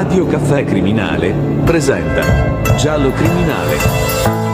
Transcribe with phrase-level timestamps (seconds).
[0.00, 1.32] Radio Caffè Criminale
[1.64, 4.47] presenta Giallo Criminale.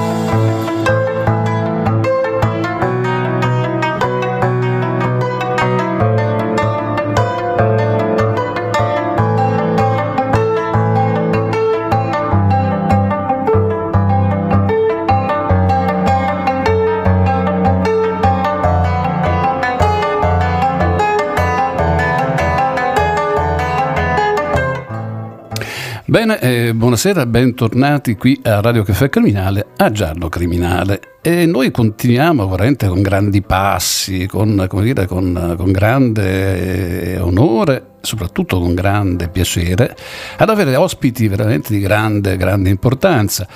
[26.14, 31.00] Bene, eh, buonasera, bentornati qui a Radio Caffè Criminale, a Giallo Criminale.
[31.20, 38.74] E noi continuiamo veramente con grandi passi, con, dire, con, con grande onore, soprattutto con
[38.74, 39.96] grande piacere,
[40.36, 43.48] ad avere ospiti veramente di grande, grande importanza.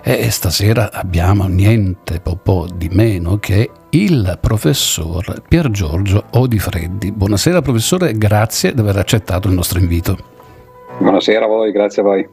[0.00, 7.10] E stasera abbiamo niente po' di meno che il professor Pier Giorgio Odifreddi.
[7.10, 10.33] Buonasera professore, grazie di aver accettato il nostro invito.
[10.98, 12.28] Buonasera a voi, grazie a voi.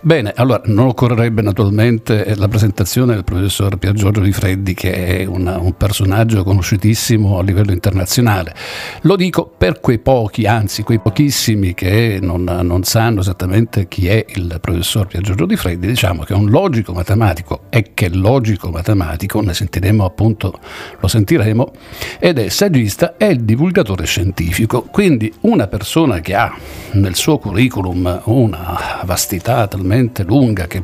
[0.00, 5.24] Bene, allora non occorrerebbe naturalmente la presentazione del professor Pier Giorgio Di Freddi, che è
[5.24, 8.54] una, un personaggio conosciutissimo a livello internazionale.
[9.02, 14.24] Lo dico per quei pochi, anzi quei pochissimi che non, non sanno esattamente chi è
[14.36, 18.70] il professor Pier Giorgio Di Freddi, diciamo che è un logico matematico e che logico
[18.70, 20.60] matematico, ne sentiremo appunto,
[21.00, 21.72] lo sentiremo,
[22.20, 26.54] ed è saggista e divulgatore scientifico, quindi una persona che ha
[26.92, 30.82] nel suo curriculum una vastità talmente talmente lunga che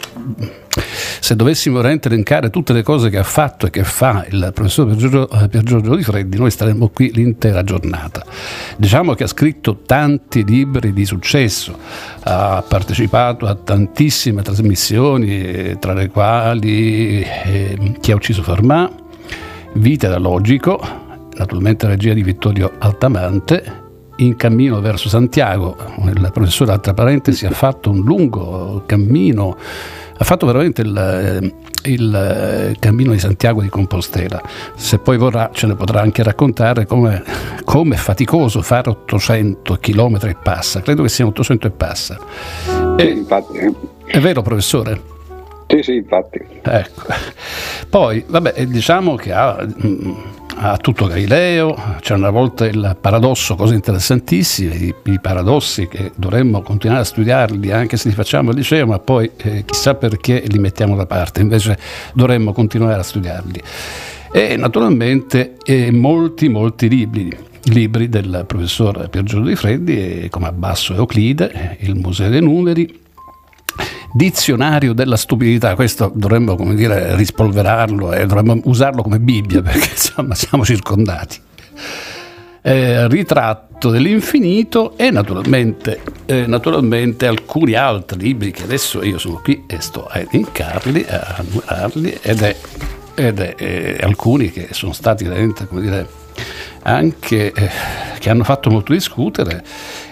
[1.20, 4.86] se dovessimo veramente elencare tutte le cose che ha fatto e che fa il professor
[4.86, 8.24] Pier Giorgio, eh, Di Freddi, noi staremmo qui l'intera giornata.
[8.76, 11.78] Diciamo che ha scritto tanti libri di successo,
[12.24, 19.02] ha partecipato a tantissime trasmissioni, tra le quali eh, Chi ha ucciso Fermat,
[19.74, 20.80] Vita da Logico,
[21.36, 23.82] naturalmente regia di Vittorio Altamante
[24.16, 29.56] in cammino verso Santiago, il professore, tra parentesi, ha fatto un lungo cammino,
[30.16, 34.40] ha fatto veramente il, eh, il eh, cammino di Santiago di Compostela.
[34.74, 37.22] Se poi vorrà ce ne potrà anche raccontare come
[37.94, 42.18] è faticoso fare 800 km e passa, credo che siano 800 e passa.
[42.96, 43.56] E, infatti.
[43.58, 43.72] Eh.
[44.06, 45.13] È vero professore?
[45.74, 46.38] Sì, sì, infatti.
[46.62, 47.02] Ecco.
[47.90, 50.12] Poi, vabbè, diciamo che ha mm,
[50.56, 56.62] a tutto Galileo, c'è una volta il paradosso, cose interessantissime, i, i, paradossi che dovremmo
[56.62, 60.60] continuare a studiarli anche se li facciamo al liceo, ma poi eh, chissà perché li
[60.60, 61.76] mettiamo da parte, invece
[62.12, 63.60] dovremmo continuare a studiarli.
[64.32, 70.92] E naturalmente eh, molti, molti libri, libri del professor Pier Giorgio Di Freddi, come Abbasso
[70.92, 73.02] e Euclide, Il Museo dei Numeri,
[74.14, 80.36] dizionario della stupidità, questo dovremmo come dire rispolverarlo e dovremmo usarlo come Bibbia perché insomma
[80.36, 81.40] siamo circondati.
[82.66, 89.64] Eh, ritratto dell'infinito e naturalmente, eh, naturalmente, alcuni altri libri che adesso io sono qui
[89.66, 92.56] e sto a elencarli, a numerarli ed è,
[93.16, 96.08] ed è eh, alcuni che sono stati veramente come dire
[96.82, 97.70] anche eh,
[98.18, 99.62] che hanno fatto molto discutere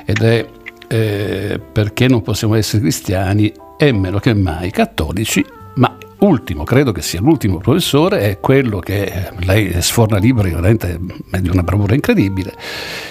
[0.04, 0.46] ed è
[0.88, 3.50] eh, perché non possiamo essere cristiani
[3.84, 5.44] e meno che mai cattolici,
[5.74, 11.00] ma ultimo, credo che sia l'ultimo professore, è quello che eh, lei sforna libri veramente
[11.40, 12.54] di una bravura incredibile,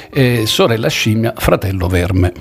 [0.10, 2.32] eh, sorella scimmia, fratello verme.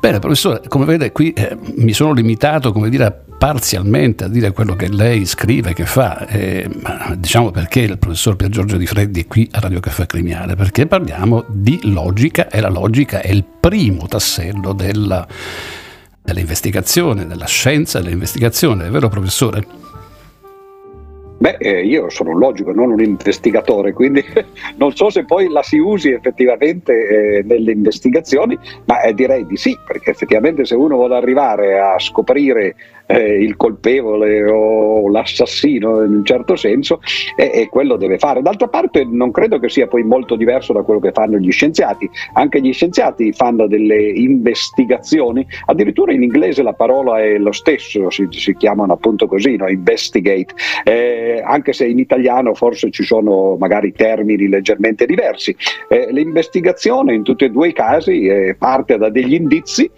[0.00, 4.74] Bene, professore, come vede qui eh, mi sono limitato, come dire, parzialmente a dire quello
[4.74, 9.20] che lei scrive, che fa, eh, ma diciamo perché il professor Pier Giorgio Di Freddi
[9.20, 13.44] è qui a Radio Caffè Criminale, perché parliamo di logica e la logica è il
[13.44, 15.26] primo tassello della,
[16.22, 19.82] dell'investigazione, della scienza dell'investigazione, è vero professore?
[21.42, 24.24] Beh, eh, io sono un logico, non un investigatore, quindi
[24.78, 29.56] non so se poi la si usi effettivamente eh, nelle investigazioni, ma eh, direi di
[29.56, 32.76] sì, perché effettivamente se uno vuole arrivare a scoprire
[33.12, 37.00] eh, il colpevole o l'assassino in un certo senso
[37.36, 38.40] e, e, quello deve fare.
[38.42, 42.08] D'altra parte non credo che sia poi molto diverso da quello che fanno gli scienziati,
[42.34, 48.26] anche gli scienziati fanno delle investigazioni, addirittura in inglese la parola è lo stesso, si,
[48.30, 49.68] si chiamano appunto così, no?
[49.68, 50.54] investigate,
[50.84, 55.54] eh, anche se in italiano forse ci sono magari termini leggermente diversi.
[55.88, 59.90] Eh, l'investigazione in tutti e due i casi eh, parte da degli indizi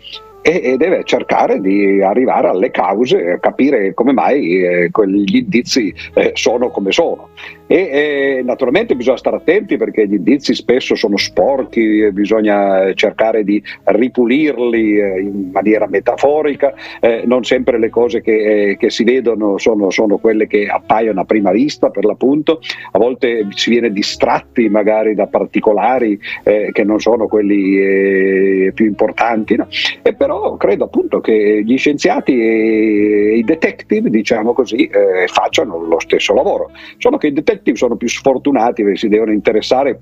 [0.47, 6.69] e, deve cercare di arrivare alle cause, capire come mai eh, quegli indizi eh, sono
[6.71, 7.31] come sono.
[7.67, 13.63] E, e, naturalmente bisogna stare attenti perché gli indizi spesso sono sporchi, bisogna cercare di
[13.85, 19.57] ripulirli eh, in maniera metaforica, eh, non sempre le cose che, eh, che si vedono
[19.59, 22.61] sono, sono, quelle che appaiono a prima vista per l'appunto,
[22.93, 28.85] a volte si viene distratti magari da particolari eh, che non sono quelli eh, più
[28.85, 29.69] importanti, no?
[30.03, 35.99] e però credo appunto che gli scienziati e i detective, diciamo così, eh, facciano lo
[36.01, 40.01] stesso lavoro, solo che i detective detective sono più sfortunati perché si devono interessare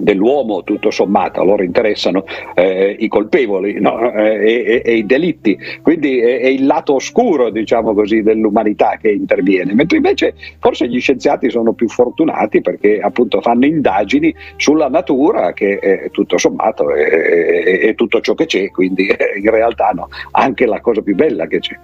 [0.00, 2.24] dell'uomo tutto sommato, loro interessano
[2.54, 4.12] eh, i colpevoli no?
[4.12, 9.10] eh, e, e, i delitti, quindi è, è, il lato oscuro diciamo così, dell'umanità che
[9.10, 15.52] interviene, mentre invece forse gli scienziati sono più fortunati perché appunto fanno indagini sulla natura
[15.52, 20.64] che è, tutto sommato è, è, tutto ciò che c'è, quindi in realtà no, anche
[20.64, 21.76] la cosa più bella che c'è.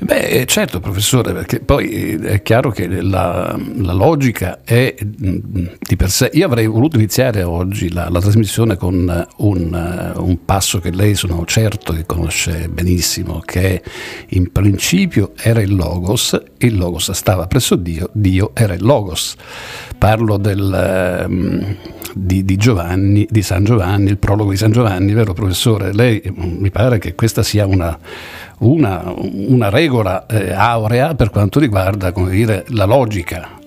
[0.00, 6.30] Beh, certo, professore, perché poi è chiaro che la, la logica è di per sé.
[6.34, 11.44] Io avrei voluto iniziare oggi la, la trasmissione con un, un, passo che lei sono
[11.44, 13.82] certo che conosce benissimo, che
[14.28, 19.34] in principio era il Logos, il Logos stava presso Dio, Dio era il Logos.
[19.98, 21.26] Parlo del,
[22.14, 25.92] di, di, Giovanni, di San Giovanni, il prologo di San Giovanni, vero professore?
[25.92, 27.98] Lei mi pare che questa sia una
[28.58, 33.57] una, una regola eh, aurea per quanto riguarda dire, la logica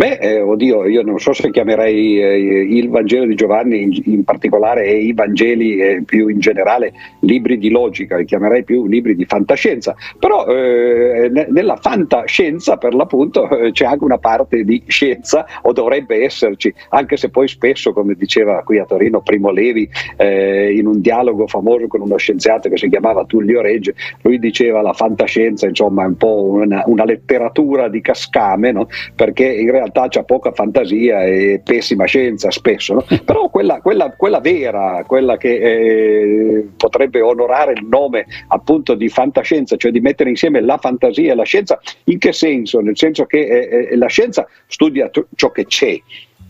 [0.00, 4.24] Beh, eh, oddio, io non so se chiamerei eh, il Vangelo di Giovanni in, in
[4.24, 9.14] particolare e i Vangeli eh, più in generale libri di logica, li chiamerei più libri
[9.14, 14.82] di fantascienza, però eh, ne, nella fantascienza per l'appunto eh, c'è anche una parte di
[14.86, 19.86] scienza o dovrebbe esserci, anche se poi spesso, come diceva qui a Torino Primo Levi,
[20.16, 24.80] eh, in un dialogo famoso con uno scienziato che si chiamava Tullio Regge, lui diceva
[24.80, 28.88] la fantascienza insomma è un po' una, una letteratura di cascame, no?
[29.14, 33.04] perché in realtà realtà c'è poca fantasia e pessima scienza spesso, no?
[33.24, 39.76] però quella, quella, quella, vera, quella che eh, potrebbe onorare il nome appunto di fantascienza,
[39.76, 42.80] cioè di mettere insieme la fantasia e la scienza, in che senso?
[42.80, 46.00] Nel senso che eh, eh la scienza studia ciò che c'è,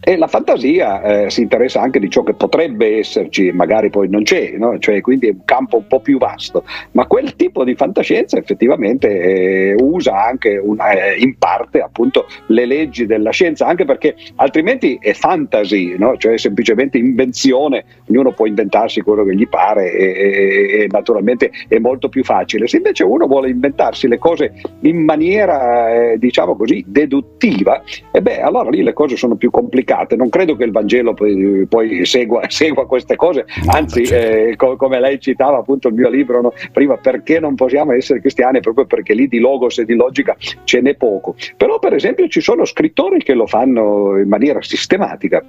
[0.02, 4.22] e la fantasia eh, si interessa anche di ciò che potrebbe esserci, magari poi non
[4.22, 4.78] c'è, no?
[4.78, 9.08] cioè, quindi è un campo un po' più vasto, ma quel tipo di fantascienza effettivamente
[9.08, 14.98] eh, usa anche una, eh, in parte appunto le leggi della scienza, anche perché altrimenti
[15.00, 16.16] è fantasy, no?
[16.16, 21.78] cioè semplicemente invenzione, ognuno può inventarsi quello che gli pare e, e, e, naturalmente è
[21.78, 22.66] molto più facile.
[22.68, 28.40] Se invece uno vuole inventarsi le cose in maniera eh, diciamo così deduttiva, e beh
[28.40, 30.16] allora lì le cose sono più complicate complicate.
[30.16, 34.50] Non credo che il Vangelo poi, poi segua, segua, queste cose, anzi, certo.
[34.50, 36.52] eh, co- come lei citava appunto il mio libro no?
[36.72, 38.60] prima, perché non possiamo essere cristiani?
[38.60, 41.34] Proprio perché lì di logos e di logica ce n'è poco.
[41.56, 45.42] Però, per esempio, ci sono scrittori che lo fanno in maniera sistematica.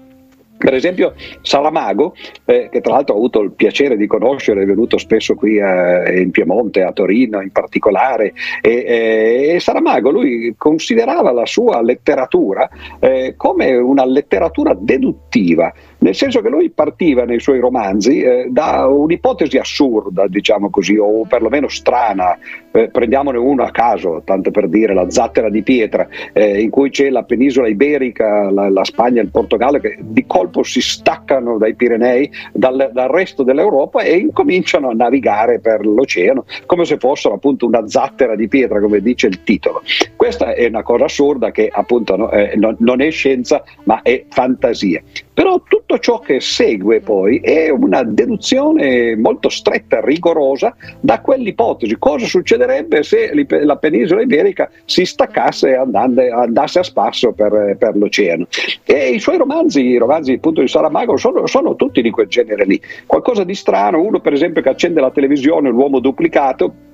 [0.61, 2.13] Per esempio Saramago,
[2.45, 6.07] eh, che tra l'altro ho avuto il piacere di conoscere, è venuto spesso qui a,
[6.07, 11.81] eh, in Piemonte, a Torino in particolare, e, e, e Saramago lui considerava la sua
[11.81, 12.69] letteratura
[12.99, 18.87] eh, come una letteratura deduttiva, nel senso che lui partiva nei suoi romanzi eh, da
[18.87, 22.37] un'ipotesi assurda, diciamo così, o perlomeno strana,
[22.71, 26.89] eh, prendiamone uno a caso, tanto per dire la zattera di pietra, eh, in cui
[26.89, 31.59] c'è la penisola iberica, la, la Spagna e il Portogallo che di colpo si staccano
[31.59, 37.35] dai Pirenei, dal, dal, resto dell'Europa e incominciano a navigare per l'oceano come se fossero
[37.35, 39.83] appunto una zattera di pietra, come dice il titolo.
[40.15, 44.25] Questa è una cosa assurda che appunto no, eh, non, non è scienza ma è
[44.29, 45.01] fantasia.
[45.33, 51.97] Però tutto ciò che segue poi è una deduzione molto stretta, rigorosa da quell'ipotesi.
[51.97, 53.31] Cosa succederebbe se
[53.63, 58.47] la penisola iberica si staccasse e andasse a spasso per, per l'oceano?
[58.83, 62.65] E i suoi romanzi, i romanzi appunto di Saramago, sono, sono tutti di quel genere
[62.65, 62.81] lì.
[63.05, 66.89] Qualcosa di strano, uno per esempio che accende la televisione, l'uomo duplicato,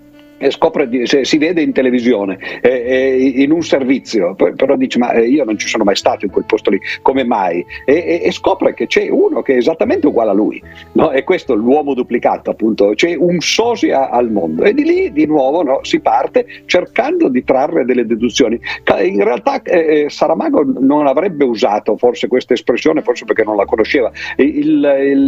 [0.49, 5.11] scopre di, se, si vede in televisione eh, eh, in un servizio però dice ma
[5.11, 7.65] eh, io non ci sono mai stato in quel posto lì come mai?
[7.85, 10.61] E, e scopre che c'è uno che è esattamente uguale a lui
[10.93, 11.11] no?
[11.11, 14.63] e questo è l'uomo duplicato appunto c'è un sosia al mondo.
[14.63, 18.59] E di lì di nuovo no, si parte cercando di trarre delle deduzioni.
[19.01, 24.11] In realtà eh, Saramago non avrebbe usato forse questa espressione forse perché non la conosceva
[24.37, 24.79] Il,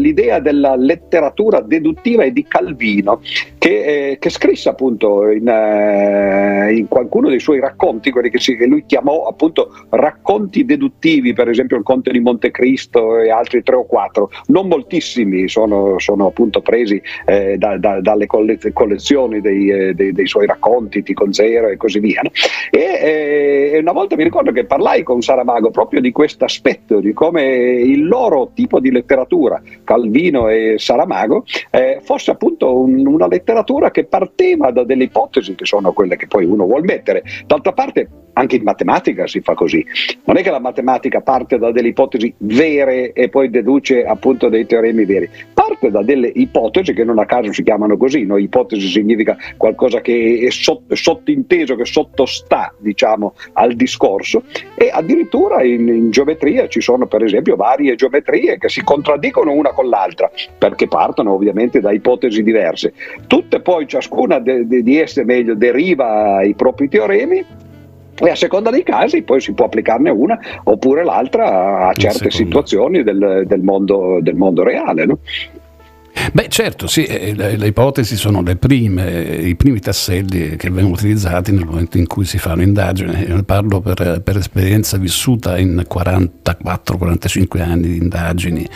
[0.02, 3.22] l'idea della letteratura deduttiva è di Calvino
[3.58, 8.40] che, eh, che scrisse appunto appunto in, uh, in, qualcuno dei suoi racconti, quelli che,
[8.40, 13.64] si, che, lui chiamò appunto racconti deduttivi, per esempio il Conte di Montecristo e altri
[13.64, 19.70] tre o quattro, non moltissimi sono, sono appunto presi eh, da, da, dalle collezioni dei,
[19.70, 22.22] eh, dei, dei, suoi racconti, Ticon Zero e così via.
[22.22, 22.32] No?
[22.70, 27.14] E eh, una volta mi ricordo che parlai con Saramago proprio di questo aspetto, di
[27.14, 33.92] come il loro tipo di letteratura, Calvino e Saramago, eh, fosse appunto un, una letteratura
[33.92, 37.22] che partiva da delle ipotesi che sono quelle che poi uno vuol mettere.
[37.46, 39.86] D'altra parte anche in matematica si fa così.
[40.24, 44.66] Non è che la matematica parte da delle ipotesi vere e poi deduce appunto dei
[44.66, 48.38] teoremi veri, parte da delle ipotesi che non a caso si chiamano così, no?
[48.38, 54.44] ipotesi significa qualcosa che è sottinteso, che sottostà diciamo al discorso
[54.76, 59.72] e addirittura in, in geometria ci sono per esempio varie geometrie che si contraddicono una
[59.72, 62.94] con l'altra perché partono ovviamente da ipotesi diverse.
[63.28, 67.46] Tutte poi ciascuna de, de, di esse meglio deriva i propri teoremi
[68.22, 73.04] e a seconda dei casi poi si può applicarne una oppure l'altra a certe situazioni
[73.04, 75.06] del, del, mondo, del mondo reale.
[75.06, 75.20] No?
[76.32, 80.96] Beh, certo, sì, eh, le, le, ipotesi sono le prime, i primi tasselli che vengono
[80.96, 83.26] utilizzati nel momento in cui si fa un'indagine.
[83.26, 88.68] Ne parlo per, per esperienza vissuta in 44-45 anni di indagini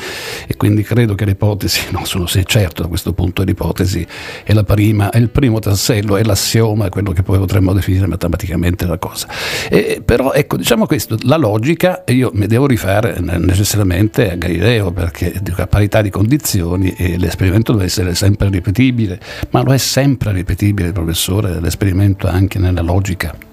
[0.48, 4.06] e quindi credo che le ipotesi, non sono sì, certo da questo punto l'ipotesi
[4.44, 8.08] è, la prima, è il primo tassello, è l'assioma, è quello che poi potremmo definire
[8.08, 9.28] matematicamente la cosa.
[9.70, 15.42] E, però ecco, diciamo questo, la logica, io mi devo rifare necessariamente a Galileo perché
[15.56, 19.20] a parità di condizioni l'esperimento deve essere sempre ripetibile,
[19.52, 23.53] ma lo è sempre ripetibile, professore, l'esperimento anche nella logica.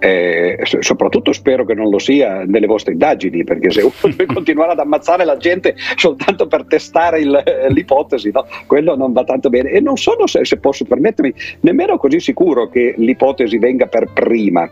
[0.00, 4.72] Eh, soprattutto spero che non lo sia nelle vostre indagini, perché se uno deve continuare
[4.72, 8.46] ad ammazzare la gente soltanto per testare il, l'ipotesi, no?
[8.66, 9.70] quello non va tanto bene.
[9.70, 14.70] E non sono, se, se posso permettermi, nemmeno così sicuro che l'ipotesi venga per prima.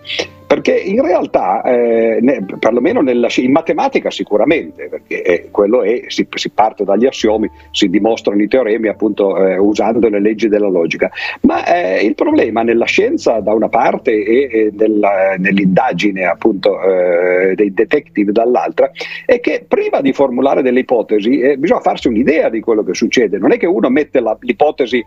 [0.49, 6.27] Perché in realtà, eh, ne, perlomeno nella, in matematica sicuramente, perché eh, quello è, si,
[6.31, 11.11] si, parte dagli assiomi, si dimostrano i teoremi appunto eh, usando le leggi della logica,
[11.43, 17.73] ma eh, il problema nella scienza da una parte e, nella, nell'indagine appunto eh, dei
[17.73, 18.91] detective dall'altra
[19.25, 23.39] è che prima di formulare delle ipotesi eh, bisogna farsi un'idea di quello che succede,
[23.39, 25.05] non è che uno mette la, l'ipotesi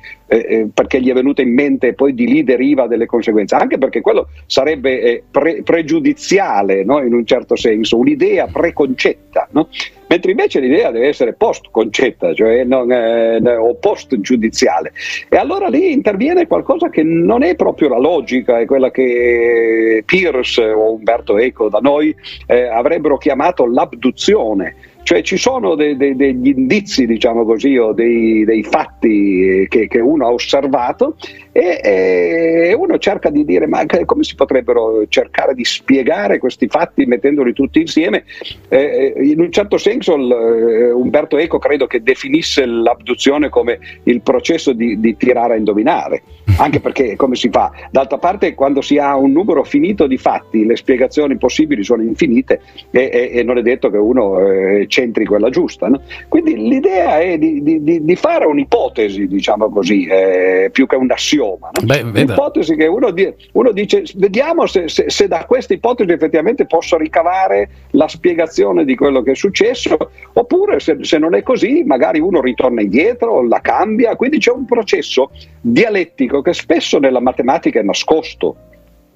[0.74, 4.02] perché gli è venuta in mente e poi di lì deriva delle conseguenze, anche perché
[4.02, 7.00] quello sarebbe pre- pregiudiziale no?
[7.00, 9.68] in un certo senso, un'idea preconcetta, no?
[10.12, 14.92] Mentre invece l'idea deve essere post-concetta, cioè non, eh, o post-giudiziale.
[15.30, 20.70] E allora lì interviene qualcosa che non è proprio la logica, è quella che Pierce
[20.70, 22.14] o Umberto Eco da noi
[22.46, 28.46] eh, avrebbero chiamato l'abduzione cioè ci sono de, de, degli indizi, diciamo così, o dei,
[28.46, 31.16] dei fatti che, che, uno ha osservato
[31.52, 37.06] e, e, uno cerca di dire ma come si potrebbero cercare di spiegare questi fatti
[37.06, 38.24] mettendoli tutti insieme.
[38.70, 43.80] Eh, eh in un certo senso il, eh, Umberto Eco credo che definisse l'abduzione come
[44.04, 46.24] il processo di, di tirare a indovinare,
[46.58, 47.72] anche perché come si fa?
[47.92, 52.62] D'altra parte quando si ha un numero finito di fatti le spiegazioni possibili sono infinite
[52.92, 55.88] e, e, e non è detto che uno eh, centri quella giusta.
[55.88, 56.02] No?
[56.28, 61.10] Quindi l'idea è di, di, di, fare un'ipotesi, diciamo così, eh, più che un.
[61.42, 61.70] No?
[61.84, 66.66] Beh, un'ipotesi che uno, di, uno dice, vediamo se, se, se, da questa ipotesi effettivamente
[66.66, 69.98] posso ricavare la spiegazione di quello che è successo,
[70.34, 74.16] oppure se, se non è così, magari uno ritorna indietro, la cambia.
[74.16, 78.56] Quindi c'è un processo dialettico che spesso nella matematica è nascosto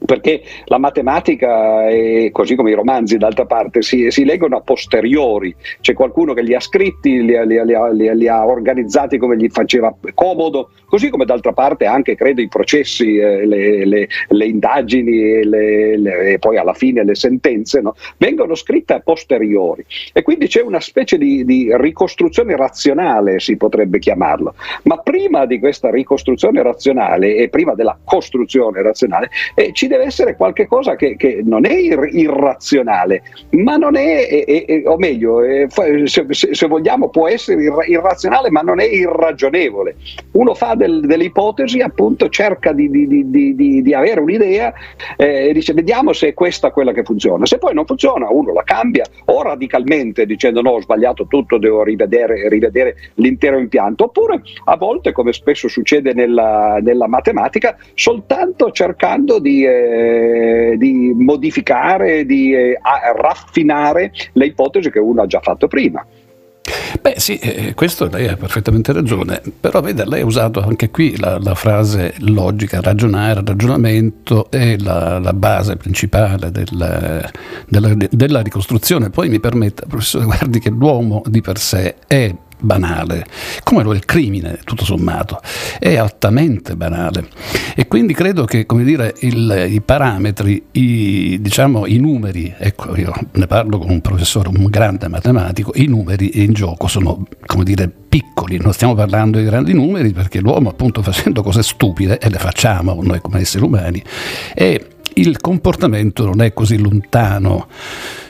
[0.06, 5.54] perché la matematica, è, così come i romanzi d'altra parte, si, si, leggono a posteriori,
[5.82, 9.94] c'è qualcuno che li ha scritti, li li, ha, li ha, organizzati come gli faceva
[10.14, 16.38] comodo, così come d'altra parte anche credo i processi, eh, le, le, le, indagini e,
[16.40, 17.96] poi alla fine le sentenze no?
[18.18, 24.00] vengono scritte a posteriori e quindi c'è una specie di, di ricostruzione razionale, si potrebbe
[24.00, 29.95] chiamarlo, ma prima di questa ricostruzione razionale e prima della costruzione razionale eh, ci deve
[30.02, 35.42] essere qualcosa che, che non è ir- irrazionale, ma non è, è, è o meglio,
[35.42, 35.68] è,
[36.06, 39.96] se, se, vogliamo, può essere ir- irrazionale, ma non è irragionevole.
[40.32, 44.74] Uno fa del, delle ipotesi, appunto, cerca di, di, di, di avere un'idea
[45.18, 47.46] eh, e dice vediamo se è questa quella che funziona.
[47.46, 51.84] Se poi non funziona, uno la cambia o radicalmente dicendo no, ho sbagliato tutto, devo
[51.84, 59.40] rivedere, rivedere l'intero impianto, oppure a volte, come spesso succede nella, nella matematica, soltanto cercando
[59.40, 59.85] di eh,
[60.78, 62.80] di modificare, di eh,
[63.18, 66.06] raffinare le ipotesi che uno ha già fatto prima.
[67.00, 71.16] Beh sì, eh, questo lei ha perfettamente ragione, però vede, lei ha usato anche qui
[71.18, 77.30] la, la frase logica, ragionare, ragionamento è la, la base principale del,
[77.68, 79.12] della, della ricostruzione.
[79.12, 83.26] Poi mi permetta, professore, guardi che l'uomo di per sé è banale,
[83.64, 85.40] come lo è il crimine, tutto sommato,
[85.80, 87.28] è altamente banale.
[87.76, 93.48] E quindi credo che, dire, il, i parametri, i, diciamo, i numeri, ecco, io ne
[93.48, 98.58] parlo con un professore, un grande matematico, i numeri in gioco sono, come dire, piccoli,
[98.58, 102.98] non stiamo parlando di grandi numeri perché l'uomo appunto facendo cose stupide, e le facciamo
[103.02, 104.02] noi come esseri umani,
[104.54, 107.68] e il comportamento non è così lontano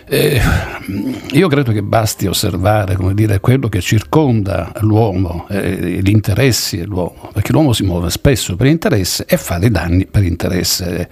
[0.08, 0.40] eh,
[1.32, 7.52] io credo che basti osservare dire, quello che circonda l'uomo, eh, gli interessi dell'uomo, perché
[7.52, 11.10] l'uomo si muove spesso per interesse e fa dei danni per interesse.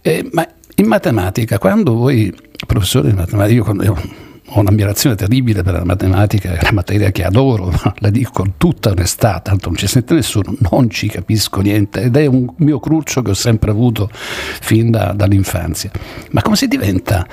[0.00, 2.34] Eh, ma in matematica, quando voi,
[2.66, 7.24] professore di matematica, io, io ho un'ammirazione terribile per la matematica, è una materia che
[7.24, 12.02] adoro, la dico con tutta onestà, tanto non ci sente nessuno, non ci capisco niente
[12.02, 15.90] ed è un mio cruccio che ho sempre avuto fin da, dall'infanzia.
[16.30, 17.26] Ma come si diventa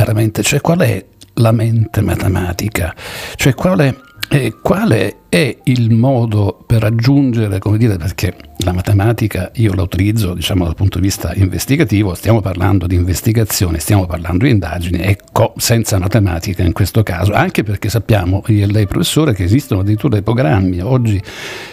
[0.00, 1.04] veramente, cioè qual è
[1.34, 2.94] la mente matematica,
[3.34, 9.74] cioè quale, eh, quale è il modo per raggiungere, come dire, perché la matematica io
[9.74, 14.50] la utilizzo diciamo dal punto di vista investigativo, stiamo parlando di investigazione, stiamo parlando di
[14.50, 19.44] indagini, ecco, senza matematica in questo caso, anche perché sappiamo, io e lei professore, che
[19.44, 21.22] esistono addirittura dei programmi oggi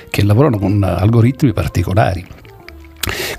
[0.10, 2.26] che lavorano con algoritmi particolari.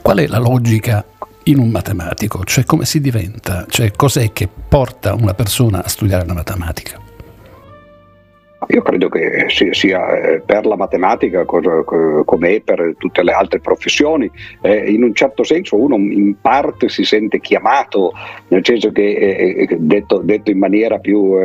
[0.00, 1.04] Qual è la logica
[1.48, 6.26] in un matematico, cioè come si diventa, cioè cos'è che porta una persona a studiare
[6.26, 7.07] la matematica.
[8.66, 14.28] Io credo che sia eh, per la matematica come per tutte le altre professioni,
[14.60, 18.12] eh, in un certo senso uno in parte si sente chiamato,
[18.48, 21.36] nel senso che eh, detto, detto, in maniera più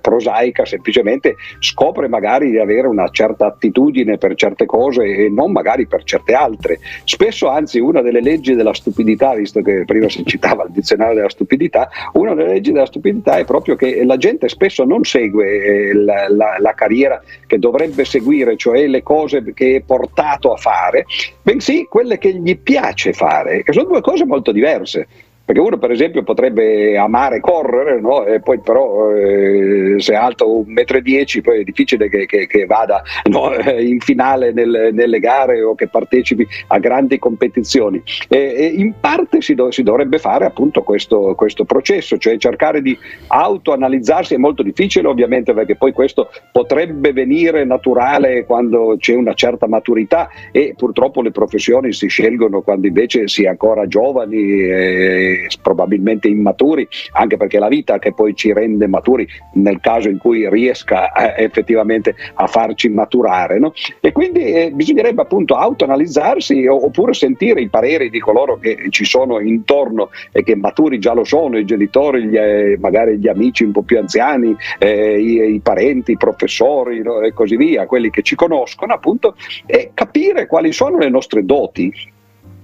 [0.00, 5.86] prosaica, semplicemente scopre magari di avere una certa attitudine per certe cose e non magari
[5.86, 6.78] per certe altre.
[7.04, 11.28] Spesso anzi una delle leggi della stupidità, visto che prima si citava il dizionario della
[11.28, 16.28] stupidità, una delle leggi della stupidità è proprio che la gente spesso non segue la,
[16.30, 21.04] la, la, carriera che dovrebbe seguire, cioè le cose che è portato a fare,
[21.42, 25.06] bensì quelle che gli piace fare, che sono due cose molto diverse
[25.50, 28.24] perché uno per esempio potrebbe amare correre no?
[28.24, 32.66] e poi però eh, se è alto 1,10 m poi è difficile che, che, che
[32.66, 33.50] vada no?
[33.80, 39.40] in finale nel, nelle gare o che partecipi a grandi competizioni e, e in parte
[39.40, 44.62] si, do, si, dovrebbe fare appunto questo, questo, processo cioè cercare di autoanalizzarsi è molto
[44.62, 51.22] difficile ovviamente perché poi questo potrebbe venire naturale quando c'è una certa maturità e purtroppo
[51.22, 57.56] le professioni si scelgono quando invece si è ancora giovani e, probabilmente immaturi, anche perché
[57.56, 62.14] è la vita che poi ci rende maturi nel caso in cui riesca eh, effettivamente
[62.34, 63.58] a farci maturare.
[63.58, 63.72] No?
[64.00, 69.40] E quindi eh, bisognerebbe appunto autoanalizzarsi oppure sentire i pareri di coloro che ci sono
[69.40, 73.72] intorno e che maturi già lo sono, i genitori, gli, eh, magari gli amici un
[73.72, 77.20] po' più anziani, eh, i, i, parenti, i professori no?
[77.20, 79.34] e così via, quelli che ci conoscono appunto,
[79.66, 81.92] e capire quali sono le nostre doti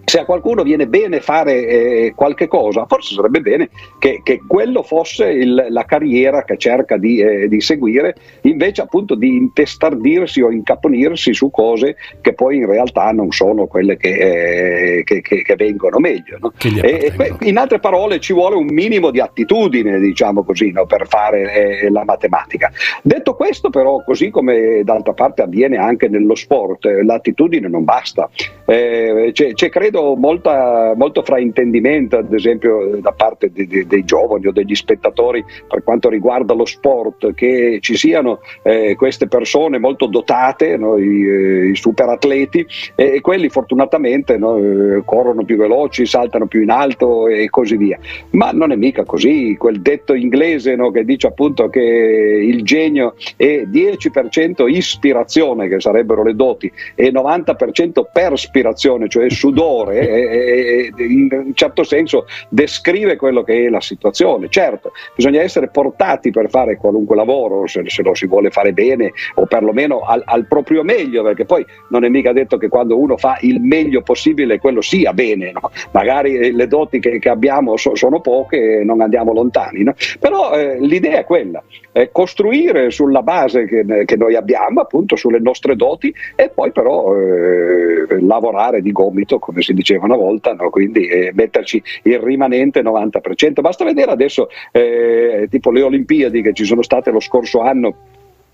[0.07, 4.85] se a qualcuno viene bene fare eh, qualche cosa, forse sarebbe bene che, che quello
[4.85, 10.53] fosse il, la carriera che cerca di, eh, di, seguire, invece appunto di intestardirsi o
[10.53, 15.99] incaponirsi su cose che poi in realtà non sono quelle che, eh, che, che vengono
[15.99, 16.38] meglio.
[16.40, 16.53] No?
[16.62, 20.87] E, e, in altre parole ci vuole un minimo di attitudine, diciamo così, no?
[20.87, 22.71] per fare eh, la matematica.
[23.03, 28.31] Detto questo però, così come d'altra parte avviene anche nello sport, l'attitudine non basta.
[28.66, 34.04] Eh, c'è, c'è credo vedo molta, molto fraintendimento, ad esempio, da parte di, di, dei
[34.04, 39.78] giovani o degli spettatori per quanto riguarda lo sport, che ci siano eh, queste persone
[39.78, 45.56] molto dotate, no, i, eh, i superatleti, e, e, quelli fortunatamente no, eh, corrono più
[45.56, 47.98] veloci, saltano più in alto e così via.
[48.30, 53.14] Ma non è mica così, quel detto inglese no, che dice appunto che il genio
[53.37, 61.05] è 10% ispirazione, che sarebbero le doti, e 90% perspirazione, cioè sudore autore e, e,
[61.05, 64.49] in un certo senso descrive quello che è la situazione.
[64.49, 69.12] Certo, bisogna essere portati per fare qualunque lavoro, se, se lo si vuole fare bene
[69.35, 73.16] o perlomeno al, al, proprio meglio, perché poi non è mica detto che quando uno
[73.16, 75.70] fa il meglio possibile quello sia bene, no?
[75.92, 79.94] magari le doti che, che abbiamo so, sono poche e non andiamo lontani, no?
[80.18, 85.38] però eh, l'idea è quella, eh, costruire sulla base che, che, noi abbiamo, appunto sulle
[85.38, 90.70] nostre doti e poi però eh, lavorare di gomito, come si diceva una volta, no?
[90.70, 93.60] quindi eh, metterci il rimanente 90%.
[93.60, 97.94] Basta vedere adesso, eh, tipo le Olimpiadi che ci sono state lo scorso anno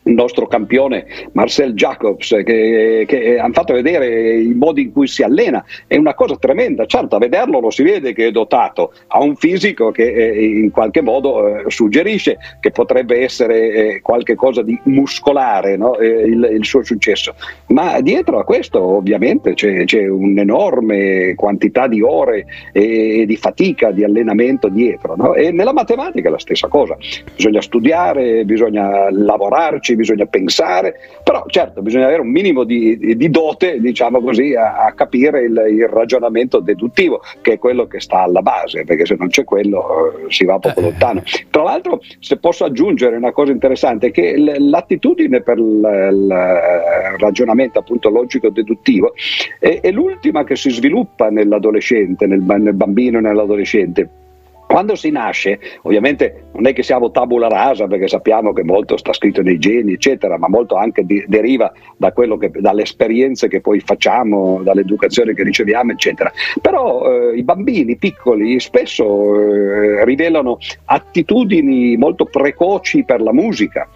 [0.04, 5.22] il nostro campione Marcel Jacobs che, che, hanno fatto vedere i modi in cui si
[5.22, 9.22] allena è una cosa tremenda certo a vederlo lo si vede che è dotato ha
[9.22, 14.62] un fisico che eh, in qualche modo eh, suggerisce che potrebbe essere eh, qualche cosa
[14.62, 15.96] di muscolare no?
[15.96, 17.34] Il, il, suo successo
[17.68, 24.04] ma dietro a questo ovviamente c'è, c'è un'enorme quantità di ore e di fatica di
[24.04, 25.34] allenamento dietro no?
[25.34, 26.96] e nella matematica è la stessa cosa
[27.34, 33.30] bisogna studiare bisogna lavorarci critici, bisogna pensare, però certo bisogna avere un minimo di, di
[33.30, 38.22] dote, diciamo così, a, a capire il, il, ragionamento deduttivo, che è quello che sta
[38.22, 40.82] alla base, perché se non c'è quello eh, si va poco eh.
[40.82, 41.22] lontano.
[41.50, 45.64] Tra l'altro, se posso aggiungere una cosa interessante, che l'attitudine per il,
[46.12, 49.14] il ragionamento appunto logico-deduttivo
[49.58, 54.08] è, è, l'ultima che si sviluppa nell'adolescente, nel, nel bambino e nell'adolescente
[54.72, 59.12] quando si nasce, ovviamente non è che siamo tabula rasa perché sappiamo che molto sta
[59.12, 63.80] scritto nei geni, eccetera, ma molto anche di, deriva da che, dalle esperienze che poi
[63.80, 66.32] facciamo, dall'educazione che riceviamo, eccetera.
[66.62, 70.56] Però eh, i bambini piccoli spesso eh, rivelano
[70.86, 73.86] attitudini molto precoci per la musica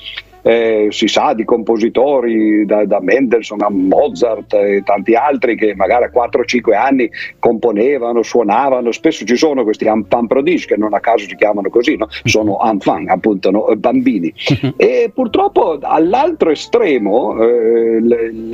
[0.47, 6.05] eh, si sa di compositori da, da, Mendelssohn a Mozart e tanti altri che magari
[6.05, 11.27] a 4-5 anni componevano, suonavano, spesso ci sono questi enfant prodige che non a caso
[11.27, 12.07] si chiamano così, no?
[12.23, 13.67] sono enfant appunto, no?
[13.77, 14.33] bambini.
[14.77, 18.01] e purtroppo all'altro estremo eh,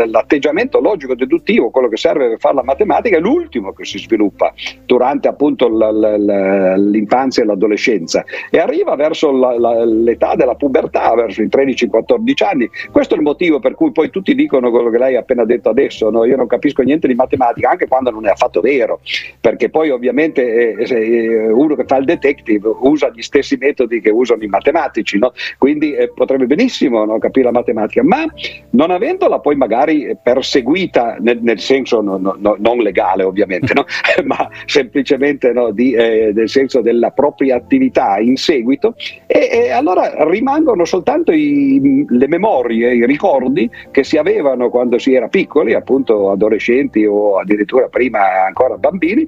[0.07, 4.55] l'atteggiamento logico-deduttivo, quello che serve per fare la matematica, è l'ultimo che si sviluppa
[4.87, 11.51] durante appunto l'infanzia e l'adolescenza e arriva verso la, la, l'età della pubertà, verso i
[11.51, 12.71] 13 13-14 anni.
[12.91, 15.69] Questo è il motivo per cui poi tutti dicono quello che lei ha appena detto
[15.69, 16.25] adesso, no?
[16.25, 19.01] io non capisco niente di matematica, anche quando non è affatto vero,
[19.41, 24.11] perché poi ovviamente eh, eh, uno che fa il detective usa gli stessi metodi che
[24.11, 25.33] usano i matematici, no?
[25.59, 28.25] quindi eh, potrebbe benissimo no, capire la matematica, ma
[28.71, 33.73] non avendola poi magari perseguita nel, nel senso no, non legale ovviamente,
[34.25, 38.95] ma semplicemente di, eh, nel senso della propria attività in seguito,
[39.27, 45.15] e, e allora rimangono soltanto i le memorie, i ricordi che si avevano quando si
[45.15, 49.27] era piccoli, appunto adolescenti o addirittura prima ancora bambini,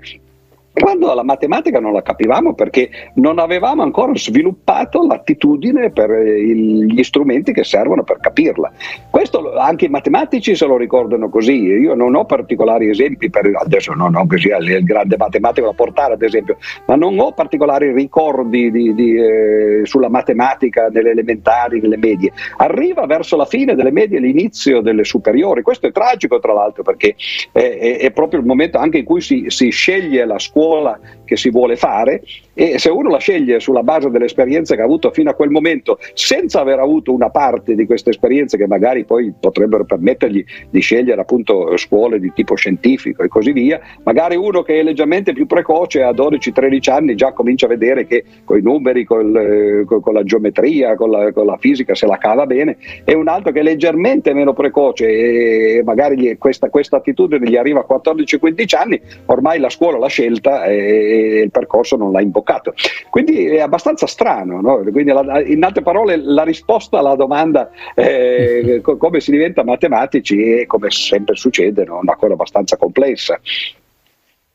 [0.74, 7.52] quando la matematica non la capivamo perché non avevamo ancora sviluppato l'attitudine per gli strumenti
[7.52, 8.72] che servono per capirla.
[9.08, 11.62] Questo anche i matematici se lo ricordano così.
[11.62, 16.14] Io non ho particolari esempi, per, adesso non ho sia il grande matematico da portare
[16.14, 16.56] ad esempio,
[16.86, 22.32] ma non ho particolari ricordi di, di, eh, sulla matematica nelle elementari, nelle medie.
[22.56, 25.62] Arriva verso la fine delle medie l'inizio delle superiori.
[25.62, 27.14] Questo è tragico tra l'altro perché
[27.52, 30.98] è, è, è proprio il momento anche in cui si, si sceglie la scuola scuola
[31.24, 32.22] che si vuole fare
[32.56, 35.50] e se uno la sceglie sulla base delle esperienze che ha avuto fino a quel
[35.50, 40.80] momento senza aver avuto una parte di queste esperienze che magari poi potrebbero permettergli di
[40.80, 45.46] scegliere appunto scuole di tipo scientifico e così via, magari uno che è leggermente più
[45.46, 50.14] precoce a 12-13 anni già comincia a vedere che con i numeri, col, eh, con,
[50.14, 53.60] la geometria, con la, con la, fisica se la cava bene e un altro che
[53.60, 59.58] è leggermente meno precoce e magari questa, questa attitudine gli arriva a 14-15 anni, ormai
[59.58, 62.74] la scuola l'ha scelta e, il percorso non l'ha imboccato.
[63.10, 64.82] Quindi è abbastanza strano, no?
[64.84, 70.90] la, in altre parole la risposta alla domanda eh, come si diventa matematici è come
[70.90, 71.98] sempre succede no?
[72.02, 73.40] una cosa abbastanza complessa.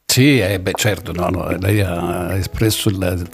[0.05, 3.29] Sì, eh, beh, certo, no, lei ha espresso il,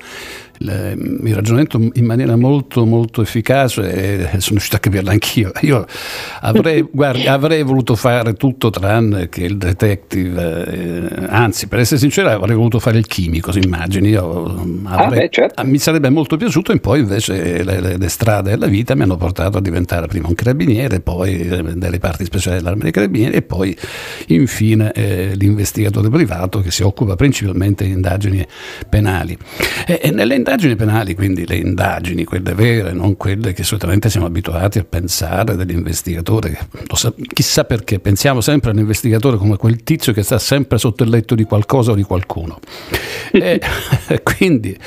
[0.59, 5.51] il ragionamento in maniera molto molto efficace e sono riuscito a capirla anch'io.
[5.61, 5.85] Io
[6.41, 12.29] avrei, guardi, avrei voluto fare tutto tranne che il detective, eh, anzi per essere sincero
[12.29, 14.09] avrei voluto fare il chimico, si immagini.
[14.09, 14.45] Io
[14.83, 15.63] avrei, ah, beh, certo.
[15.65, 19.17] Mi sarebbe molto piaciuto e poi invece le, le, le, strade della vita mi hanno
[19.17, 23.41] portato a diventare prima un carabiniere, poi eh, delle parti speciali dell'arma dei carabinieri e
[23.41, 23.75] poi
[24.27, 28.45] infine eh, l'investigatore privato che si occupa principalmente di indagini
[28.89, 29.37] penali.
[29.85, 34.27] E, e nelle indagini penali, quindi le indagini, quelle vere, non quelle che solitamente siamo
[34.27, 36.67] abituati a pensare dell'investigatore,
[37.34, 41.45] chissà perché pensiamo sempre all'investigatore come quel tizio che sta sempre sotto il letto di
[41.45, 42.60] qualcosa o di qualcuno.
[43.34, 43.60] e,
[44.21, 44.77] quindi,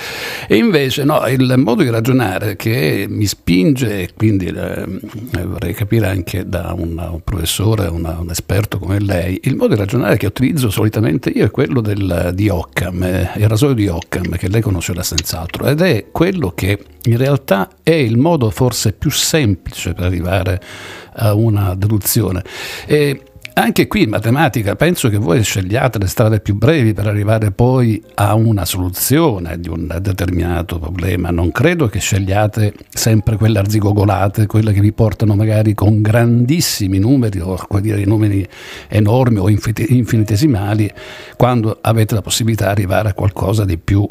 [0.47, 4.87] e invece no, il modo di ragionare che mi spinge, e quindi eh,
[5.45, 9.81] vorrei capire anche da un, un professore, una, un esperto come lei, il modo di
[9.81, 14.37] ragionare che utilizzo solitamente io è quello del, di Occam, eh, il rasoio di Occam,
[14.37, 18.93] che lei conoscerà senz'altro altro ed è quello che in realtà è il modo forse
[18.93, 20.61] più semplice per arrivare
[21.15, 22.45] a una deduzione.
[22.87, 23.23] E
[23.59, 28.01] Anche qui in matematica penso che voi scegliate le strade più brevi per arrivare poi
[28.15, 31.31] a una soluzione di un determinato problema.
[31.31, 37.41] Non credo che scegliate sempre quelle arzigogolate, quelle che vi portano magari con grandissimi numeri
[37.41, 38.47] o dire, numeri
[38.87, 40.89] enormi o infinitesimali,
[41.37, 44.07] quando avete la possibilità di arrivare a qualcosa di più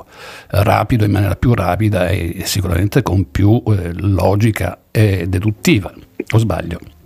[0.48, 5.94] rapido, in maniera più rapida e sicuramente con più eh, logica e deduttiva.
[6.34, 6.97] O sbaglio?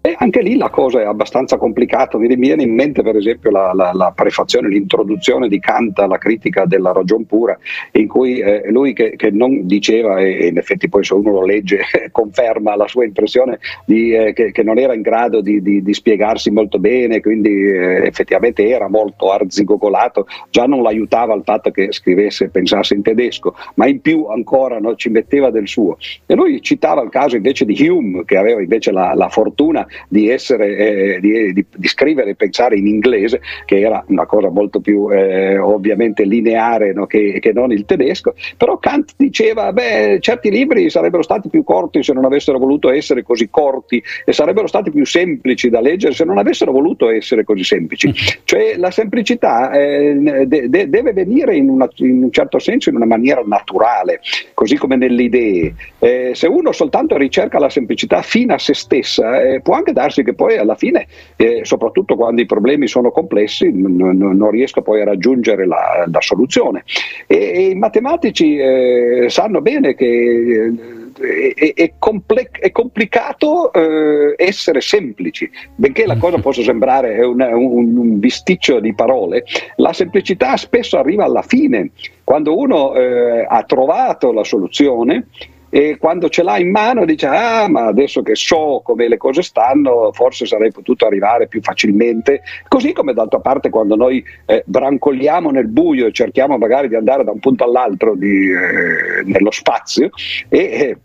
[0.00, 3.72] E anche lì la cosa è abbastanza complicata, mi viene in mente per esempio la,
[3.74, 7.58] la, la prefazione, l'introduzione di Kant alla critica della ragion pura,
[7.92, 11.44] in cui eh, lui che, che, non diceva, e, in effetti poi se uno lo
[11.44, 11.80] legge
[12.12, 15.94] conferma la sua impressione di, eh, che, che, non era in grado di, di, di
[15.94, 21.90] spiegarsi molto bene, quindi eh, effettivamente era molto arzigogolato, già non l'aiutava il fatto che
[21.90, 25.96] scrivesse e pensasse in tedesco, ma in più ancora no, ci metteva del suo.
[26.24, 30.28] E lui citava il caso invece di Hume, che aveva invece la, la fortuna di,
[30.28, 34.80] essere, eh, di, di, di, scrivere e pensare in inglese, che era una cosa molto
[34.80, 40.50] più eh, ovviamente lineare no, che, che, non il tedesco, però Kant diceva, beh, certi
[40.50, 44.90] libri sarebbero stati più corti se non avessero voluto essere così corti e sarebbero stati
[44.90, 48.12] più semplici da leggere se non avessero voluto essere così semplici.
[48.48, 52.96] Cioè la semplicità eh, de, de, deve venire in, una, in, un certo senso in
[52.96, 54.20] una maniera naturale,
[54.54, 55.74] così come nelle idee.
[55.98, 60.22] Eh, se uno soltanto ricerca la semplicità fino a se stessa, eh, può anche darsi
[60.22, 64.82] che poi alla fine, eh, soprattutto quando i problemi sono complessi, n- n- non riesco
[64.82, 66.84] poi a raggiungere la, la soluzione.
[67.26, 70.72] E, e, i matematici eh, sanno bene che
[71.20, 77.56] eh, è, è, comple- è complicato eh, essere semplici, benché la cosa possa sembrare una,
[77.56, 79.44] un, un, bisticcio di parole,
[79.76, 81.90] la semplicità spesso arriva alla fine,
[82.24, 85.26] quando uno eh, ha trovato la soluzione
[85.70, 89.42] e quando ce l'ha in mano dice ah ma adesso che so come le cose
[89.42, 92.42] stanno forse sarei potuto arrivare più facilmente.
[92.66, 97.24] Così come d'altra parte quando noi eh, brancoliamo nel buio e cerchiamo magari di andare
[97.24, 100.10] da un punto all'altro di, eh, nello spazio
[100.48, 100.96] e eh,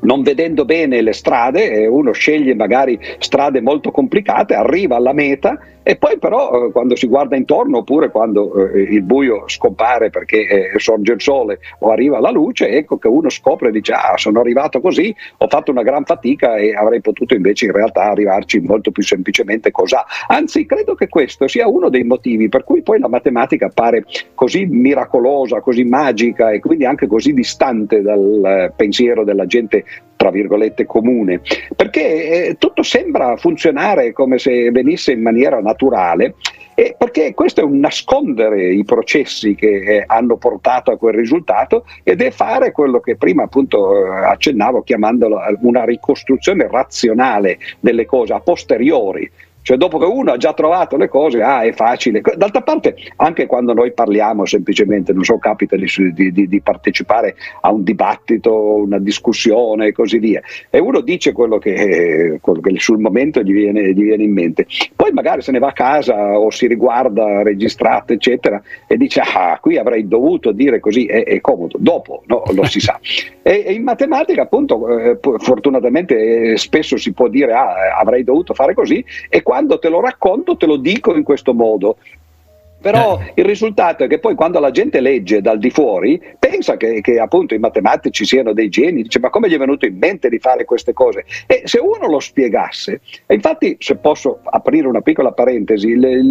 [0.00, 5.58] non vedendo bene le strade, eh, uno sceglie magari strade molto complicate, arriva alla meta
[5.82, 10.72] e poi però eh, quando si guarda intorno oppure quando eh, il buio scompare perché
[10.72, 14.16] eh, sorge il sole o arriva la luce, ecco che uno scopre e dice ah
[14.16, 18.60] sono arrivato così, ho fatto una gran fatica e avrei potuto invece in realtà arrivarci
[18.60, 20.04] molto più semplicemente cos'ha.
[20.28, 24.66] Anzi credo che questo sia uno dei motivi per cui poi la matematica appare così
[24.66, 29.84] miracolosa, così magica e quindi anche così distante dal eh, pensiero della gente
[30.20, 31.40] tra virgolette comune,
[31.74, 36.34] perché eh, tutto sembra funzionare come se venisse in maniera naturale
[36.74, 41.86] e perché questo è un nascondere i processi che eh, hanno portato a quel risultato
[42.02, 48.34] ed è fare quello che prima appunto eh, accennavo chiamandolo una ricostruzione razionale delle cose
[48.34, 49.30] a posteriori
[49.62, 52.20] cioè dopo che uno ha già trovato le cose, ah è facile.
[52.36, 57.70] D'altra parte anche quando noi parliamo semplicemente, non so, capita di, di, di partecipare a
[57.70, 62.98] un dibattito, una discussione e così via, e uno dice quello che, quello che sul
[62.98, 66.50] momento gli viene, gli viene, in mente, poi magari se ne va a casa o
[66.50, 71.76] si riguarda registrato eccetera e dice ah qui avrei dovuto dire così, è, è comodo,
[71.78, 72.98] dopo no, lo si sa.
[73.42, 78.52] E, e in matematica appunto eh, fortunatamente eh, spesso si può dire ah avrei dovuto
[78.52, 81.96] fare così e quando te lo racconto te lo dico in questo modo.
[82.80, 83.32] Però eh.
[83.34, 87.18] il risultato è che poi quando la gente legge dal di fuori pensa che, che,
[87.18, 90.38] appunto i matematici siano dei geni, dice ma come gli è venuto in mente di
[90.38, 91.24] fare queste cose?
[91.48, 96.22] E se uno lo spiegasse, e infatti se posso aprire una piccola parentesi, le,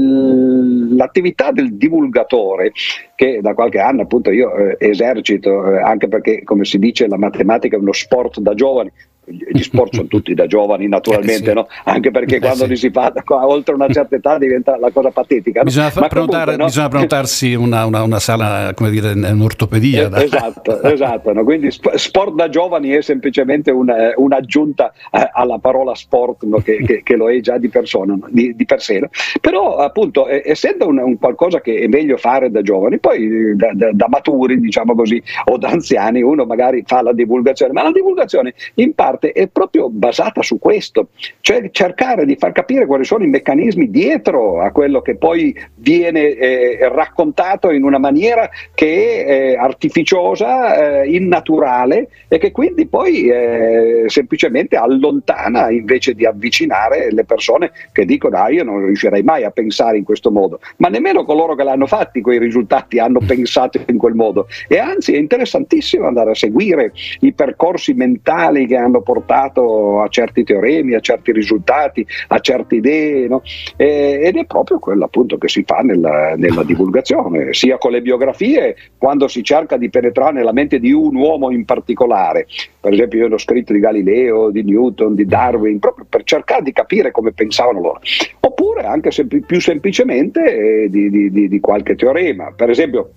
[0.95, 2.71] l'attività del divulgatore
[3.15, 7.17] che da qualche anno appunto io eh, esercito, eh, anche perché come si dice la
[7.17, 8.89] matematica è uno sport da giovani,
[9.29, 11.53] gli sport sono tutti da giovani naturalmente, eh sì.
[11.53, 11.67] no?
[11.83, 12.69] anche perché eh quando sì.
[12.69, 15.63] li si fa oltre una certa età diventa la cosa patetica.
[15.63, 16.07] Bisogna, no?
[16.07, 20.09] prenotare, comunque, bisogna prenotarsi una, una, una, sala, come dire, un'ortopedia.
[20.09, 26.45] Eh, esatto, esatto quindi sport da giovani è semplicemente una, un'aggiunta eh, alla parola sport
[26.63, 29.01] che, che, che, lo è già di, persona, di, di per sé.
[29.39, 33.89] Però appunto essendo un, un, qualcosa che è meglio fare da giovani, poi da, da,
[33.93, 38.53] da maturi diciamo così o da anziani uno magari fa la divulgazione, ma la divulgazione
[38.75, 41.09] in parte parte è proprio basata su questo,
[41.41, 46.29] cioè cercare di far capire quali sono i meccanismi dietro a quello che poi viene
[46.29, 53.29] eh, raccontato in una maniera che è eh, artificiosa, eh, innaturale e che quindi poi
[53.29, 59.43] eh, semplicemente allontana invece di avvicinare le persone che dicono ah io non riuscirei mai
[59.43, 63.79] a pensare in questo modo, ma nemmeno coloro che l'hanno fatti quei risultati hanno pensato
[63.87, 64.47] in quel modo.
[64.67, 70.43] E anzi è interessantissimo andare a seguire i percorsi mentali che hanno portato a certi
[70.43, 73.41] teoremi, a certi risultati, a certe idee, no?
[73.75, 78.03] eh, ed è proprio quello appunto che si fa nella, nella divulgazione, sia con le
[78.03, 82.45] biografie, quando si cerca di penetrare nella mente di un uomo in particolare.
[82.79, 86.71] Per esempio, io ho scritto di Galileo, di Newton, di Darwin, proprio per cercare di
[86.71, 88.01] capire come pensavano loro.
[88.41, 92.53] Oppure anche sem- più semplicemente eh, di, di, di, di qualche teorema.
[92.55, 93.13] Per esempio,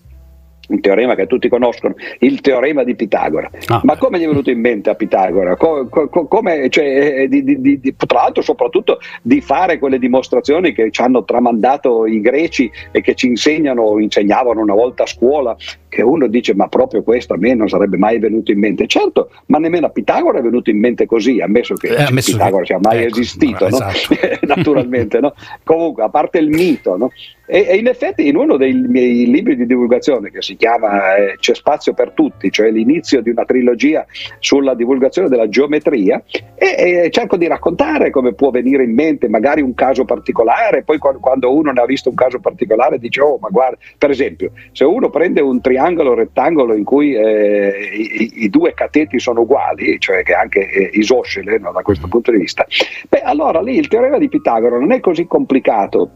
[0.68, 3.50] un teorema che tutti conoscono, il teorema di Pitagora.
[3.66, 3.80] Ah.
[3.84, 5.56] Ma come gli è venuto in mente a Pitagora?
[5.56, 10.72] Co- co- come, cioè, eh, di, di, di, tra l'altro, soprattutto di fare quelle dimostrazioni
[10.72, 15.56] che ci hanno tramandato i greci e che ci insegnano, insegnavano una volta a scuola,
[15.88, 18.86] che uno dice ma proprio questo a me non sarebbe mai venuto in mente.
[18.86, 22.62] Certo, ma nemmeno a Pitagora è venuto in mente così, ammesso che eh, ammesso Pitagora
[22.62, 22.66] che...
[22.66, 23.76] sia mai ecco, esistito, no?
[23.76, 24.46] esatto.
[24.46, 25.20] naturalmente.
[25.20, 25.34] No?
[25.64, 27.10] Comunque, a parte il mito, no?
[27.46, 31.36] E, e, in effetti in uno dei miei libri di divulgazione che si chiama eh,
[31.38, 34.04] C'è spazio per tutti, cioè l'inizio di una trilogia
[34.38, 36.22] sulla divulgazione della geometria,
[36.54, 40.98] e, e cerco di raccontare come può venire in mente magari un caso particolare, poi
[40.98, 44.52] quando, quando uno ne ha visto un caso particolare dice oh ma guarda, per esempio,
[44.72, 49.98] se uno prende un triangolo rettangolo in cui eh, i, i, due cateti sono uguali,
[49.98, 52.66] cioè che anche eh, isoscele no, da questo punto di vista,
[53.08, 56.10] beh allora lì il teorema di Pitagora non è così complicato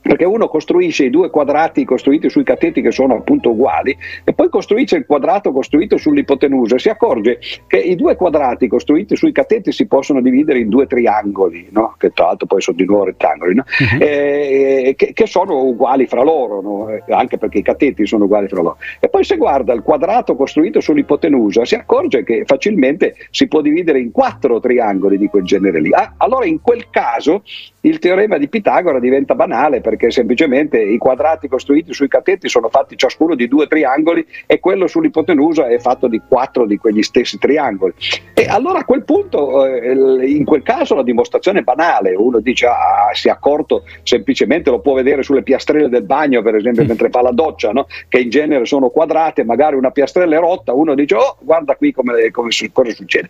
[0.00, 4.48] perché uno costruisce i due quadrati costruiti sui cateti che sono appunto uguali e poi
[4.48, 9.72] costruisce il quadrato costruito sull'ipotenusa e si accorge che i due quadrati costruiti sui cateti
[9.72, 11.94] si possono dividere in due triangoli, no?
[11.98, 13.64] che tra l'altro poi sono di nuovo rettangoli, no?
[13.66, 14.02] uh-huh.
[14.02, 16.88] eh, che, che, sono uguali fra loro, no?
[16.88, 18.78] Eh, anche perché i cateti sono uguali fra loro.
[19.00, 23.98] E poi se guarda il quadrato costruito sull'ipotenusa si accorge che facilmente si può dividere
[24.00, 25.92] in quattro triangoli di quel genere lì.
[25.92, 27.42] Ah, allora in quel caso
[27.88, 32.96] il teorema di Pitagora diventa banale perché semplicemente i quadrati costruiti sui catetti sono fatti
[32.96, 37.94] ciascuno di due triangoli e quello sull'ipotenusa è fatto di quattro di quegli stessi triangoli.
[38.34, 39.92] E allora a quel punto, eh,
[40.26, 44.80] in quel caso la dimostrazione è banale, uno dice ah, si è accorto semplicemente, lo
[44.80, 47.86] può vedere sulle piastrelle del bagno per esempio mentre fa la doccia, no?
[48.08, 51.92] che in genere sono quadrate, magari una piastrella è rotta, uno dice oh guarda qui
[51.92, 53.28] come, come, cosa succede.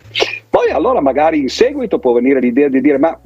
[0.49, 3.17] Poi allora magari in seguito può venire l'idea di dire ma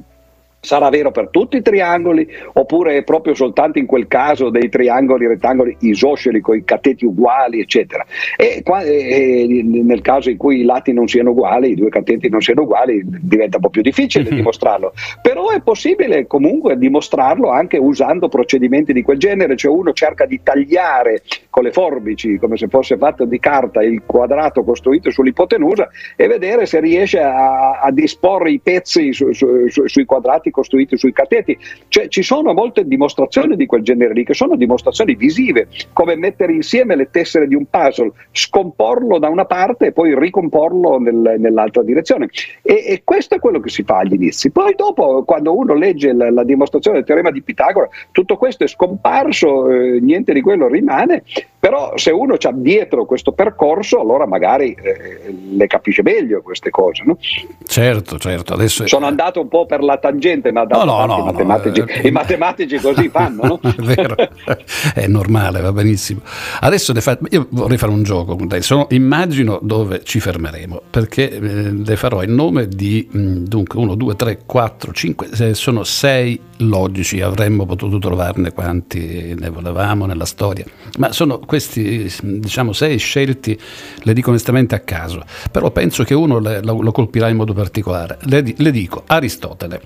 [0.64, 5.26] Sarà vero per tutti i triangoli oppure è proprio soltanto in quel caso dei triangoli
[5.26, 8.04] rettangoli isosceli con i cateti uguali, eccetera.
[8.36, 12.30] E, qua, e, nel caso in cui i lati non siano uguali, i due cateti
[12.30, 14.36] non siano uguali, diventa un po' più difficile mm-hmm.
[14.36, 14.92] dimostrarlo.
[15.20, 20.40] Però è possibile comunque dimostrarlo anche usando procedimenti di quel genere, cioè uno cerca di
[20.42, 26.26] tagliare con le forbici, come se fosse fatto di carta, il quadrato costruito sull'ipotenusa e
[26.26, 31.12] vedere se riesce a, a disporre i pezzi su, su, su, sui quadrati costruiti sui
[31.12, 31.58] cateti.
[31.88, 36.52] Cioè ci sono molte dimostrazioni di quel genere lì, che sono dimostrazioni visive, come mettere
[36.52, 41.82] insieme le tessere di un puzzle, scomporlo da una parte e poi ricomporlo nel, nell'altra
[41.82, 42.28] direzione.
[42.62, 44.52] E, e, questo è quello che si fa agli inizi.
[44.52, 48.68] Poi dopo, quando uno legge la, la dimostrazione del teorema di Pitagora, tutto questo è
[48.68, 51.24] scomparso, eh, niente di quello rimane
[51.64, 57.04] però se uno ha dietro questo percorso, allora magari eh, le capisce meglio queste cose.
[57.06, 57.16] No?
[57.64, 58.52] Certo, certo.
[58.52, 61.86] Adesso Sono andato un po' per la tangente, ma no, no, no, i, matematici, no,
[61.86, 63.42] eh, i matematici così fanno.
[63.42, 63.60] No?
[63.70, 64.14] è vero,
[64.94, 66.20] è normale, va benissimo.
[66.60, 67.18] Adesso fa...
[67.30, 68.62] io vorrei fare un gioco con te.
[68.62, 68.86] Sono...
[68.90, 73.94] immagino dove ci fermeremo, perché eh, le farò in nome di, mh, mm, dunque, 1,
[73.94, 80.64] 2, 3, 4, 5, sono 6 logici, avremmo potuto trovarne quanti ne volevamo nella storia,
[80.98, 83.58] ma sono questi diciamo sei scelti,
[84.02, 87.52] le dico onestamente a caso, però penso che uno le, lo, lo, colpirà in modo
[87.52, 88.18] particolare.
[88.22, 89.80] Le, le dico Aristotele,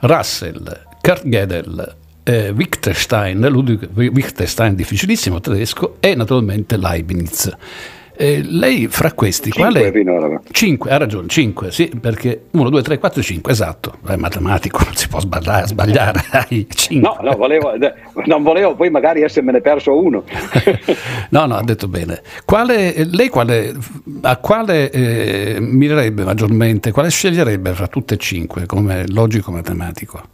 [0.00, 7.50] Russell, Kurt Gödel, eh, Wittgenstein, Ludwig Wittgenstein difficilissimo tedesco e naturalmente Leibniz.
[8.14, 9.90] Eh, lei fra questi, cinque quale?
[9.90, 10.40] Finora.
[10.50, 14.94] 5, ha ragione, 5, sì, perché 1, 2, 3, 4, 5, esatto, è matematico, non
[14.94, 16.20] si può sbagliare, sbagliare
[16.90, 17.72] No, no volevo,
[18.26, 20.24] non volevo poi magari essermene perso uno.
[21.30, 22.22] no, no, ha detto bene.
[22.44, 23.74] Quale, lei quale,
[24.22, 30.31] a quale eh, mirerebbe maggiormente, quale sceglierebbe fra tutte e cinque come logico matematico?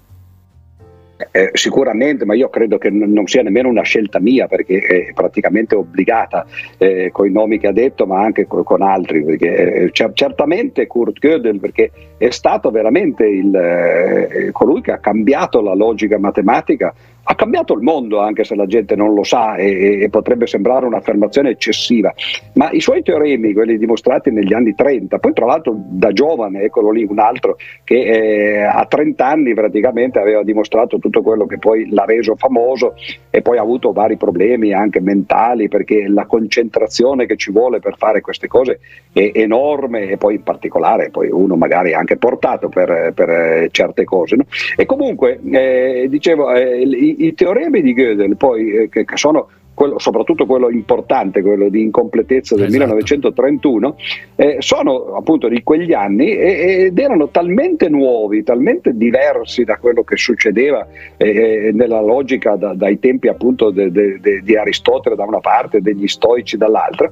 [1.33, 5.74] Eh, sicuramente, ma io credo che non sia nemmeno una scelta mia perché è praticamente
[5.74, 6.46] obbligata
[6.78, 9.24] eh, con i nomi che ha detto, ma anche co- con altri.
[9.24, 15.61] Perché, eh, certamente Kurt Gödel, perché è stato veramente il, eh, colui che ha cambiato
[15.61, 16.94] la logica matematica
[17.30, 20.86] ha cambiato il mondo anche se la gente non lo sa e, e, potrebbe sembrare
[20.86, 22.12] un'affermazione eccessiva,
[22.54, 26.90] ma i suoi teoremi, quelli dimostrati negli anni 30, poi tra l'altro da giovane, eccolo
[26.90, 31.90] lì un altro che eh, a 30 anni praticamente aveva dimostrato tutto quello che poi
[31.90, 32.94] l'ha reso famoso
[33.28, 37.96] e poi ha avuto vari problemi anche mentali perché la concentrazione che ci vuole per
[37.98, 38.80] fare queste cose
[39.12, 44.04] è enorme e poi in particolare poi uno magari è anche portato per, per certe
[44.04, 44.36] cose.
[44.36, 44.46] No?
[44.76, 46.86] E comunque eh, dicevo, eh,
[47.26, 51.83] i, teoremi di Gödel poi eh, che, che sono quello, soprattutto quello importante, quello di
[51.83, 52.94] incompletezza del esatto.
[52.94, 53.96] 1931,
[54.34, 60.03] eh, sono appunto di quegli anni e, ed erano talmente nuovi, talmente diversi da quello
[60.03, 60.84] che succedeva
[61.16, 65.38] eh, eh nella logica da, dai tempi appunto de, de, de, di Aristotele da una
[65.38, 67.09] parte e degli stoici dall'altra,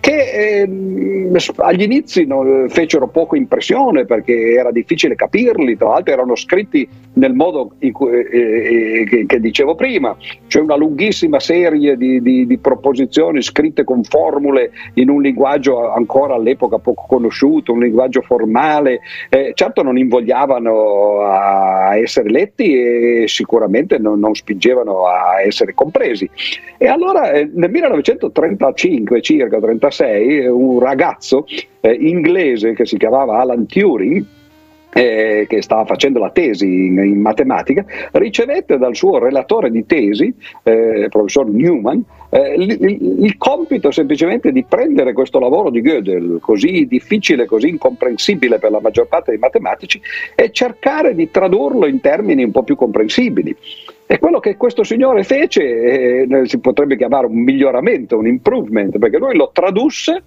[0.00, 6.34] che eh, agli inizi no, fecero poco impressione perché era difficile capirli, tra l'altro erano
[6.34, 12.22] scritti nel modo cui, eh, eh, che, che, dicevo prima, cioè una lunghissima serie di,
[12.22, 18.22] di, di, proposizioni scritte con formule in un linguaggio ancora all'epoca poco conosciuto, un linguaggio
[18.22, 25.74] formale, eh, certo non invogliavano a essere letti e sicuramente non, non spingevano a essere
[25.74, 26.28] compresi.
[26.78, 31.46] E allora eh, nel 1935 circa, 36, 1946 un ragazzo
[31.80, 34.24] eh, inglese che si chiamava Alan Turing,
[34.92, 40.34] eh, che stava facendo la tesi in, in, matematica, ricevette dal suo relatore di tesi,
[40.64, 46.86] eh, professor Newman, eh, il, il, compito semplicemente di prendere questo lavoro di Gödel, così
[46.86, 50.00] difficile, così incomprensibile per la maggior parte dei matematici,
[50.34, 53.56] e cercare di tradurlo in termini un po' più comprensibili.
[54.12, 59.18] E quello che questo signore fece eh, si potrebbe chiamare un miglioramento, un improvement, perché
[59.18, 60.24] lui lo tradusse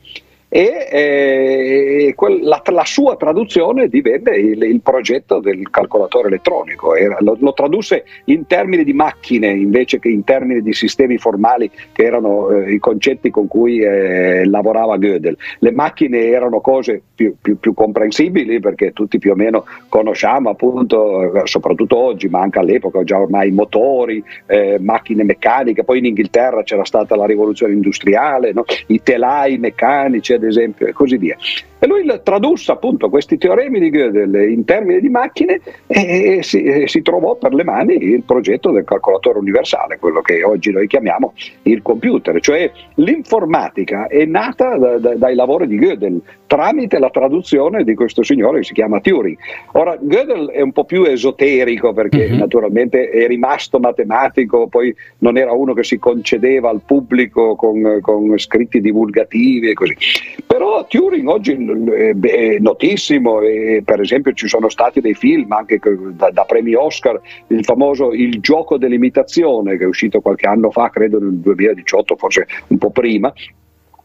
[0.55, 7.35] e eh, la, la, sua traduzione divenne il, il, progetto del calcolatore elettronico, Era, lo,
[7.39, 12.51] lo, tradusse in termini di macchine invece che in termini di sistemi formali che erano
[12.51, 15.35] eh, i concetti con cui eh, lavorava Gödel.
[15.57, 21.33] Le macchine erano cose più, più, più, comprensibili perché tutti più o meno conosciamo appunto,
[21.33, 26.61] eh, soprattutto oggi, ma anche all'epoca già ormai motori, eh, macchine meccaniche, poi in Inghilterra
[26.61, 28.65] c'era stata la rivoluzione industriale, no?
[28.89, 31.37] i telai meccanici, ad esempio, e così via.
[31.79, 37.01] E lui tradusse appunto questi teoremi di Gödel in termini di macchine e si, si,
[37.01, 41.33] trovò per le mani il progetto del calcolatore universale, quello che oggi noi chiamiamo
[41.63, 46.21] il computer, cioè l'informatica è nata da, da, dai lavori di Gödel
[46.53, 49.35] tramite la traduzione di questo signore che si chiama Turing.
[49.71, 52.37] Ora, Gödel è un po' più esoterico perché uh-huh.
[52.37, 58.37] naturalmente è rimasto matematico, poi non era uno che si concedeva al pubblico con, con
[58.37, 59.95] scritti divulgativi e così.
[60.45, 65.79] Però Turing oggi è notissimo e per esempio ci sono stati dei film anche
[66.11, 70.89] da, da premi Oscar, il famoso Il gioco dell'imitazione che è uscito qualche anno fa,
[70.89, 73.31] credo nel 2018, forse un po' prima,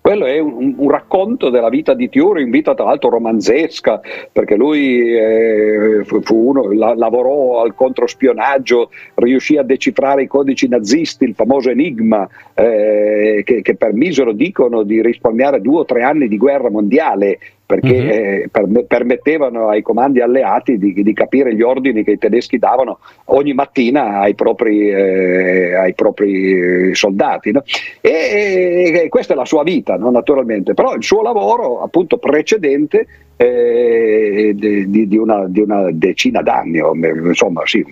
[0.08, 4.00] quello è un, un, racconto della vita di Turing, vita tra l'altro romanzesca,
[4.32, 11.24] perché lui eh, fu uno, la, lavorò al controspionaggio, riuscì a decifrare i codici nazisti,
[11.24, 16.38] il famoso enigma, eh, che, che permisero, dicono, di risparmiare due o tre anni di
[16.38, 17.38] guerra mondiale
[17.68, 23.00] perché per, permettevano ai comandi alleati di, di, capire gli ordini che i tedeschi davano
[23.26, 27.52] ogni mattina ai propri, eh, ai propri soldati.
[27.52, 27.62] No?
[28.00, 30.10] E, e, questa è la sua vita, no?
[30.10, 33.06] naturalmente, però il suo lavoro appunto precedente
[33.36, 36.80] eh, di, di, una, di, una, decina d'anni,
[37.26, 37.84] insomma sì,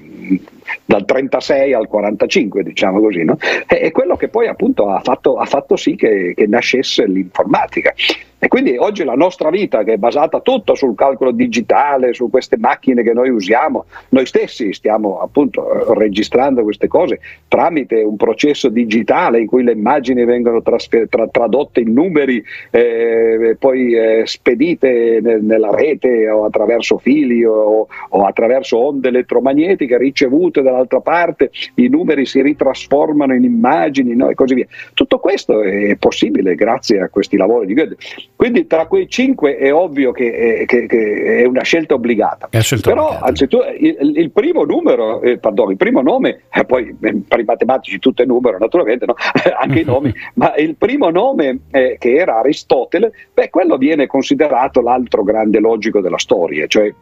[0.85, 3.37] dal 36 al 45, diciamo così, no?
[3.66, 7.95] è, quello che poi appunto ha fatto, ha fatto sì che, che nascesse l'informatica.
[8.39, 12.59] E quindi oggi la nostra vita, che è basata tutta sul calcolo digitale, su queste
[12.59, 17.18] macchine che noi usiamo, noi stessi stiamo appunto registrando queste cose
[17.49, 23.57] tramite un processo digitale in cui le immagini vengono trasfer- tra- tradotte in numeri, eh,
[23.59, 30.61] poi eh, spedite ne- nella rete o attraverso fili o, o attraverso onde elettromagnetiche ricevute
[30.67, 34.29] dall'altra parte, i numeri si ritrasformano in immagini no?
[34.29, 34.67] e così via.
[34.95, 37.97] Tutto questo è possibile grazie a questi lavori di Goethe.
[38.35, 42.49] Quindi tra quei cinque è ovvio che, è, eh, che, che è una scelta obbligata.
[42.61, 43.27] Scelta Però obbligata.
[43.27, 47.45] anzitutto il, il, primo numero, eh, pardon, il primo nome, eh, poi eh, per i
[47.45, 49.14] matematici tutto è numero naturalmente, no?
[49.59, 54.81] anche i nomi, ma il primo nome eh, che era Aristotele, beh, quello viene considerato
[54.81, 56.93] l'altro grande logico della storia, cioè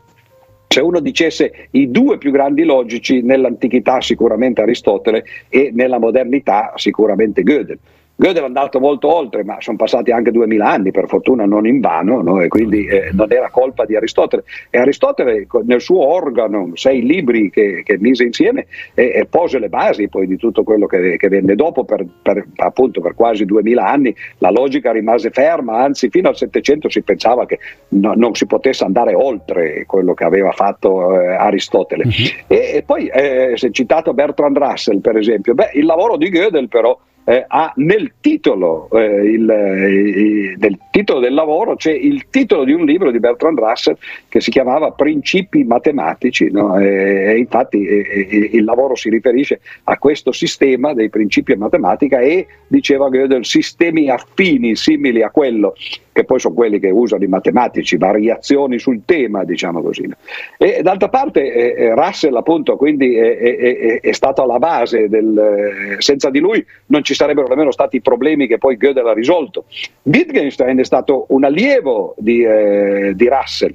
[0.74, 7.44] se uno dicesse i due più grandi logici nell'antichità sicuramente Aristotele e nella modernità sicuramente
[7.44, 7.78] Gödel.
[8.16, 11.80] Gödel è andato molto oltre, ma sono passati anche duemila anni, per fortuna non in
[11.80, 12.40] vano, no?
[12.40, 14.44] e quindi eh, non era colpa di Aristotele.
[14.70, 19.68] E Aristotele nel suo organo, sei libri che, che mise insieme, e, e, pose le
[19.68, 23.88] basi poi di tutto quello che, che venne dopo, per, per, appunto per quasi duemila
[23.88, 27.58] anni la logica rimase ferma, anzi fino al Settecento si pensava che
[27.88, 32.04] no, non si potesse andare oltre quello che aveva fatto eh, Aristotele.
[32.04, 32.54] Uh-huh.
[32.54, 36.28] E, e, poi eh, si è citato Bertrand Russell, per esempio, beh, il lavoro di
[36.28, 42.26] Gödel però eh, ha nel titolo, eh, il, eh, nel titolo del lavoro c'è il
[42.28, 43.96] titolo di un libro di Bertrand Russell
[44.28, 46.78] che si chiamava Principi matematici no?
[46.78, 53.08] e, infatti il lavoro si riferisce a questo sistema dei principi a matematica e diceva
[53.08, 55.74] Gödel sistemi affini simili a quello
[56.14, 60.08] che poi sono quelli che usano i matematici, variazioni sul tema, diciamo così.
[60.56, 65.36] E d'altra parte eh, eh Russell appunto quindi è, è, è, stato alla base del,
[65.36, 69.12] eh, senza di lui non ci sarebbero nemmeno stati i problemi che poi Gödel ha
[69.12, 69.64] risolto.
[70.02, 73.74] Wittgenstein è stato un allievo di, eh, di Russell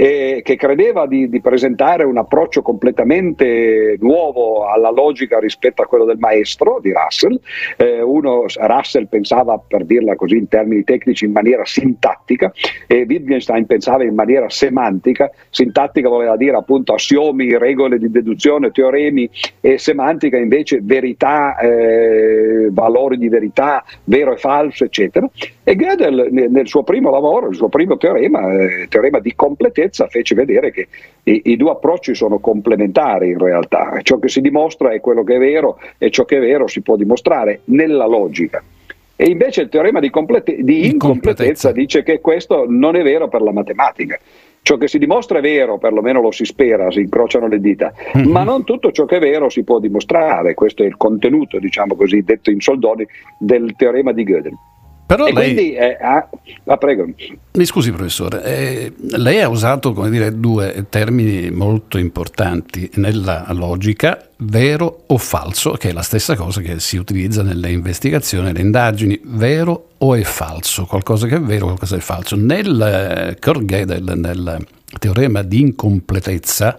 [0.00, 6.06] eh, che credeva di, di, presentare un approccio completamente nuovo alla logica rispetto a quello
[6.06, 7.38] del maestro di Russell.
[7.76, 12.50] Eh, uno, Russell pensava, per dirla così in termini tecnici, in maniera sintattica
[12.86, 15.30] e Wittgenstein pensava in maniera semantica.
[15.50, 19.28] Sintattica voleva dire appunto assiomi, regole di deduzione, teoremi
[19.60, 25.28] e semantica invece verità, eh, valori di verità, vero e falso, eccetera.
[25.62, 30.06] E Gödel nel suo primo lavoro, il suo primo teorema, eh, teorema di completezza, scienza
[30.06, 30.88] fece vedere che
[31.24, 35.34] i, i, due approcci sono complementari in realtà, ciò che si dimostra è quello che
[35.34, 38.62] è vero e ciò che è vero si può dimostrare nella logica.
[39.16, 43.42] E invece il teorema di, complete- di incompletezza dice che questo non è vero per
[43.42, 44.18] la matematica.
[44.62, 48.30] Ciò che si dimostra è vero, perlomeno lo si spera, si incrociano le dita, mm-hmm.
[48.30, 50.54] ma non tutto ciò che è vero si può dimostrare.
[50.54, 53.06] Questo è il contenuto, diciamo così, detto in soldoni,
[53.38, 54.54] del teorema di Gödel.
[55.10, 55.54] Però e lei...
[55.54, 56.28] quindi, eh, ah,
[56.66, 57.04] ah, prego.
[57.54, 65.02] Mi scusi professore, eh, lei ha usato dire, due termini molto importanti nella logica, vero
[65.06, 69.88] o falso, che è la stessa cosa che si utilizza nelle investigazioni, nelle indagini, vero
[69.98, 72.36] o è falso, qualcosa che è vero, qualcosa che è falso.
[72.36, 74.64] Nel eh, Kurt nel
[74.96, 76.78] teorema di incompletezza,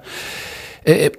[0.84, 1.12] eh,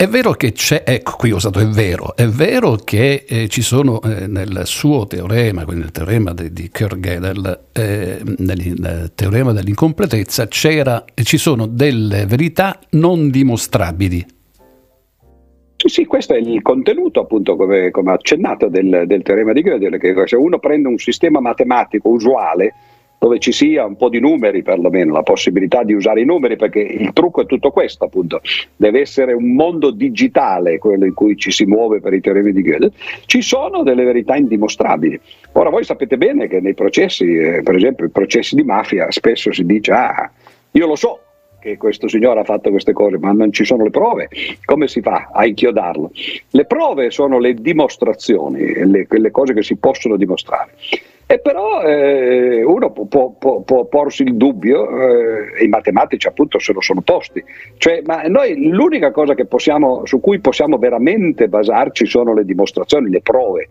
[0.00, 3.60] è vero che c'è, ecco qui ho usato è vero, è vero che eh, ci
[3.60, 9.52] sono eh, nel suo teorema, quindi nel teorema di, di Kerr-Gödel, eh, nel, nel, teorema
[9.52, 14.24] dell'incompletezza, ci sono delle verità non dimostrabili.
[15.76, 19.98] Sì, sì, questo è il contenuto, appunto, come, come accennato del, del teorema di Gödel,
[19.98, 22.72] che se uno prende un sistema matematico usuale,
[23.20, 26.80] dove ci sia un po' di numeri perlomeno, la possibilità di usare i numeri, perché
[26.80, 28.40] il trucco è tutto questo appunto,
[28.76, 32.62] deve essere un mondo digitale quello in cui ci si muove per i teoremi di
[32.62, 32.90] Gödel,
[33.26, 35.20] ci sono delle verità indimostrabili.
[35.52, 39.52] Ora voi sapete bene che nei processi, eh, per esempio i processi di mafia, spesso
[39.52, 40.30] si dice ah,
[40.70, 41.20] io lo so,
[41.60, 44.30] che questo signore ha fatto queste cose, ma non ci sono le prove.
[44.64, 46.10] Come si fa a inchiodarlo?
[46.52, 50.72] Le prove sono le dimostrazioni, le, le cose che si possono dimostrare.
[51.30, 56.72] E però eh, uno può, può, può, porsi il dubbio, eh, i matematici appunto se
[56.72, 57.40] lo sono posti,
[57.76, 63.20] cioè, ma noi l'unica cosa possiamo, su cui possiamo veramente basarci sono le dimostrazioni, le
[63.20, 63.68] prove.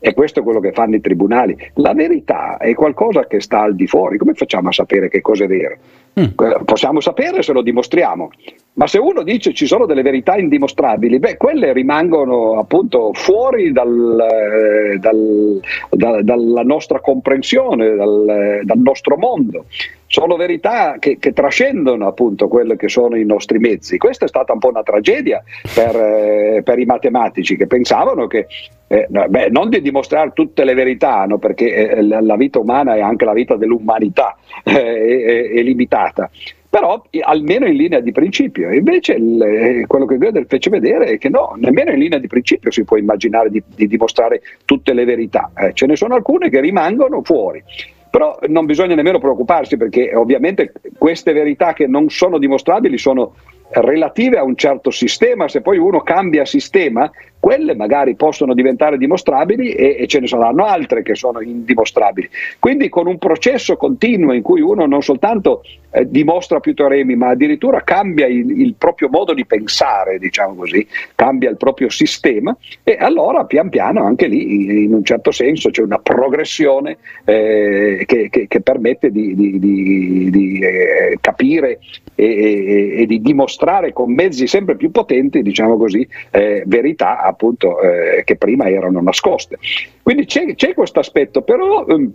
[0.00, 1.56] E questo è quello che fanno i tribunali.
[1.74, 4.18] La verità è qualcosa che sta al di fuori.
[4.18, 5.76] Come facciamo a sapere che cosa è vero?
[6.18, 6.64] Mm.
[6.64, 8.30] Possiamo sapere se lo dimostriamo,
[8.76, 14.18] ma se uno dice ci sono delle verità indimostrabili, beh, quelle rimangono appunto fuori dal,
[14.20, 15.60] eh, dal,
[15.90, 19.64] da, dalla nostra comprensione, dal, dal, nostro mondo.
[20.06, 23.96] Sono verità che, che, trascendono appunto quelli che sono i nostri mezzi.
[23.96, 25.42] Questa è stata un po' una tragedia
[25.74, 28.46] per, eh, per i matematici che pensavano che
[28.88, 31.38] eh, beh, non di dimostrare tutte le verità, no?
[31.38, 36.30] perché eh, la vita umana e anche la vita dell'umanità eh, è, è, limitata,
[36.68, 38.72] però almeno in linea di principio.
[38.72, 42.26] Invece il, eh, quello che Gödel fece vedere è che no, nemmeno in linea di
[42.26, 46.50] principio si può immaginare di, di dimostrare tutte le verità, eh, ce ne sono alcune
[46.50, 47.62] che rimangono fuori.
[48.08, 53.34] Però non bisogna nemmeno preoccuparsi perché ovviamente queste verità che non sono dimostrabili sono
[53.68, 59.72] relative a un certo sistema, se poi uno cambia sistema, quelle magari possono diventare dimostrabili
[59.72, 62.28] e, e, ce ne saranno altre che sono indimostrabili.
[62.58, 67.28] Quindi con un processo continuo in cui uno non soltanto eh, dimostra più teoremi, ma
[67.28, 72.96] addirittura cambia il, il, proprio modo di pensare, diciamo così, cambia il proprio sistema e
[72.98, 78.46] allora pian piano anche lì in un certo senso c'è una progressione eh, che, che,
[78.48, 81.78] che, permette di, di, di, di eh, capire
[82.14, 87.80] e, e, e, di dimostrare con mezzi sempre più potenti, diciamo così, eh, verità appunto
[87.80, 89.58] eh, che prima erano nascoste.
[90.02, 92.12] Quindi c'è, c'è questo aspetto, però um,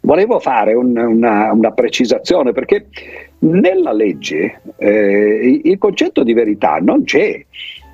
[0.00, 2.86] volevo fare un, una, una, precisazione perché
[3.40, 7.44] nella legge eh, il concetto di verità non c'è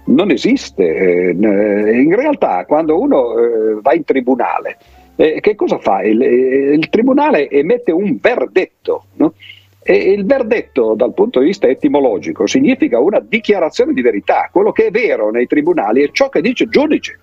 [0.06, 0.84] non esiste.
[0.84, 4.76] Eh, in realtà quando uno eh, va in tribunale,
[5.16, 6.02] eh, che cosa fa?
[6.02, 9.04] Il, il, tribunale emette un verdetto.
[9.14, 9.34] No?
[9.86, 14.48] E il verdetto dal punto di vista etimologico significa una dichiarazione di verità.
[14.50, 17.18] Quello che è vero nei tribunali è ciò che dice il giudice.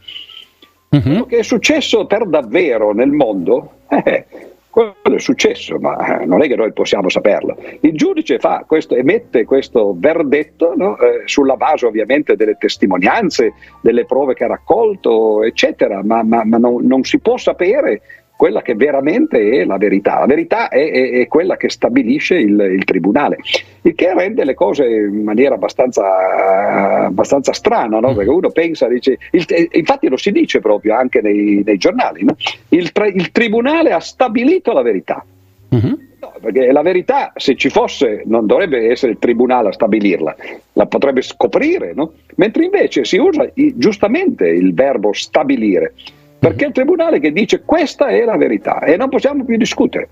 [0.89, 1.01] Uh-huh.
[1.01, 4.25] Quello che è successo per davvero nel mondo eh,
[4.71, 7.57] quello è successo, ma non è che noi possiamo saperlo.
[7.81, 10.97] Il giudice questo, emette questo verdetto no?
[10.97, 16.57] eh, sulla base ovviamente delle testimonianze, delle prove che ha raccolto, eccetera, ma, ma, ma
[16.57, 18.01] non, non si può sapere
[18.41, 20.17] quella che veramente è la verità.
[20.17, 23.37] La verità è, è, è quella che stabilisce il, il, tribunale,
[23.83, 28.15] il che rende le cose in maniera abbastanza, abbastanza strana, no?
[28.15, 32.35] perché uno pensa, dice, il, infatti lo si dice proprio anche nei, nei giornali, no?
[32.69, 35.23] il, il, tribunale ha stabilito la verità.
[35.69, 35.99] Uh-huh.
[36.19, 40.35] No, perché la verità, se ci fosse, non dovrebbe essere il tribunale a stabilirla,
[40.73, 42.13] la potrebbe scoprire, no?
[42.37, 45.93] mentre invece si usa giustamente il verbo stabilire
[46.41, 50.09] perché il tribunale che dice questa è la verità e non possiamo più discutere.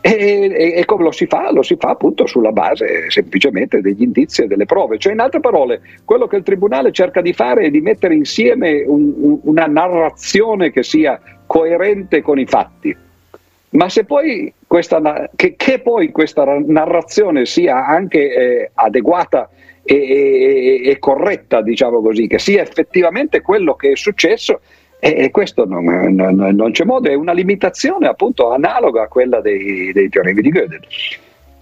[0.00, 1.50] E, e, e, come lo si fa?
[1.50, 4.98] Lo si fa appunto sulla base semplicemente degli indizi e delle prove.
[4.98, 8.84] Cioè, in altre parole, quello che il tribunale cerca di fare è di mettere insieme
[8.86, 12.96] un, un, una narrazione che sia coerente con i fatti.
[13.70, 19.50] Ma se poi questa, che, che poi questa narrazione sia anche eh, adeguata
[19.82, 24.60] e, e corretta, diciamo così, che sia effettivamente quello che è successo,
[24.98, 29.92] e, questo non, non, non, c'è modo, è una limitazione appunto analoga a quella dei,
[29.92, 30.80] dei teoremi di Gödel.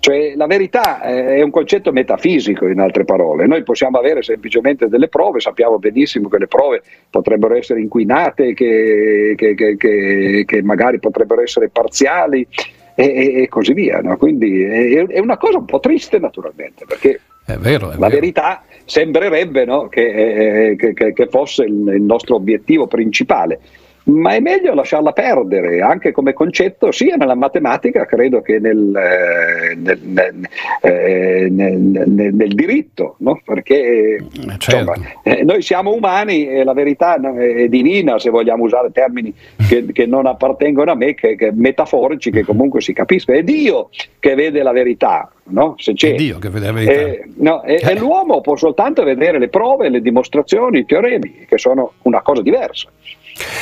[0.05, 3.47] Cioè la verità è un concetto metafisico, in altre parole.
[3.47, 9.33] Noi possiamo avere semplicemente delle prove, sappiamo benissimo che le prove potrebbero essere inquinate, che,
[9.35, 12.47] che, che, che magari potrebbero essere parziali
[12.95, 14.01] e, e così via.
[14.03, 14.19] No?
[14.19, 18.21] Quindi è, è, una cosa un po' triste naturalmente, perché è vero, è la vero.
[18.21, 23.61] verità sembrerebbe no, che, eh, che, che, fosse il, il nostro obiettivo principale
[24.05, 29.75] ma è meglio lasciarla perdere anche come concetto sia nella matematica credo che nel, eh,
[29.77, 30.49] nel, nel,
[30.83, 33.41] eh, nel diritto no?
[33.43, 34.25] perché eh,
[34.59, 34.93] certo.
[34.93, 39.33] insomma, eh, noi siamo umani e la verità è divina se vogliamo usare termini
[39.69, 43.89] che, che non appartengono a me che, che metaforici che comunque si capiscono è Dio
[44.19, 45.75] che vede la verità No?
[45.77, 46.13] Se c'è.
[46.13, 46.93] È Dio che vede la verità.
[46.93, 47.99] Eh, no, e, eh.
[47.99, 52.89] l'uomo può soltanto vedere le prove, le dimostrazioni, i teoremi, che sono una cosa diversa.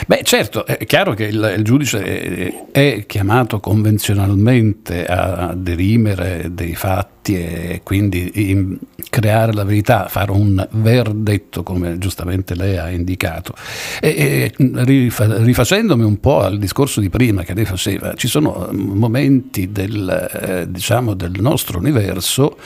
[0.07, 6.75] Beh, certo, è chiaro che il, il giudice è, è, chiamato convenzionalmente a derimere dei
[6.75, 13.55] fatti e quindi creare la verità, fare un verdetto, come giustamente lei ha indicato.
[14.01, 19.71] E, e rifacendomi un po' al discorso di prima che lei faceva, ci sono momenti
[19.71, 22.57] del, eh, diciamo, del nostro universo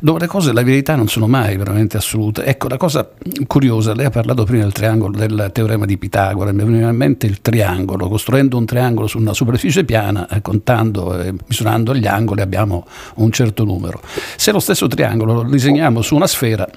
[0.00, 2.44] dove le cose, la verità non sono mai veramente assolute.
[2.44, 3.08] Ecco, la cosa
[3.46, 7.26] curiosa, lei ha parlato prima del triangolo, del teorema di Pitagora, mi veniva in mente
[7.26, 12.40] il triangolo, costruendo un triangolo su una superficie piana, eh, contando e misurando gli angoli
[12.40, 12.86] abbiamo
[13.16, 13.97] un certo numero.
[14.04, 16.68] Se lo stesso triangolo lo disegniamo su una sfera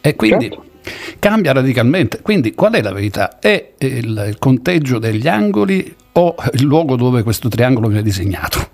[0.00, 0.64] e quindi certo.
[1.18, 2.20] cambia radicalmente.
[2.22, 3.38] Quindi qual è la verità?
[3.38, 8.70] È il conteggio degli angoli o il luogo dove questo triangolo viene disegnato?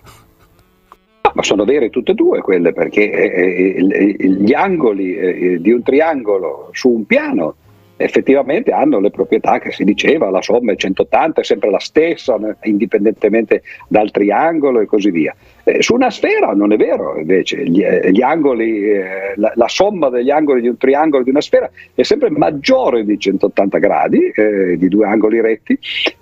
[1.39, 5.83] ma sono vere tutte e due quelle perché eh, eh, gli angoli eh, di un
[5.83, 7.55] triangolo su un piano
[7.99, 12.39] effettivamente hanno le proprietà che si diceva, la somma è 180, è sempre la stessa,
[12.63, 15.35] indipendentemente dal triangolo e così via.
[15.65, 19.69] Eh, su una sfera non è vero, invece, gli, eh, gli angoli, eh, la, la,
[19.69, 24.31] somma degli angoli di un triangolo di una sfera è sempre maggiore di 180 gradi,
[24.35, 25.79] eh, di due angoli retti,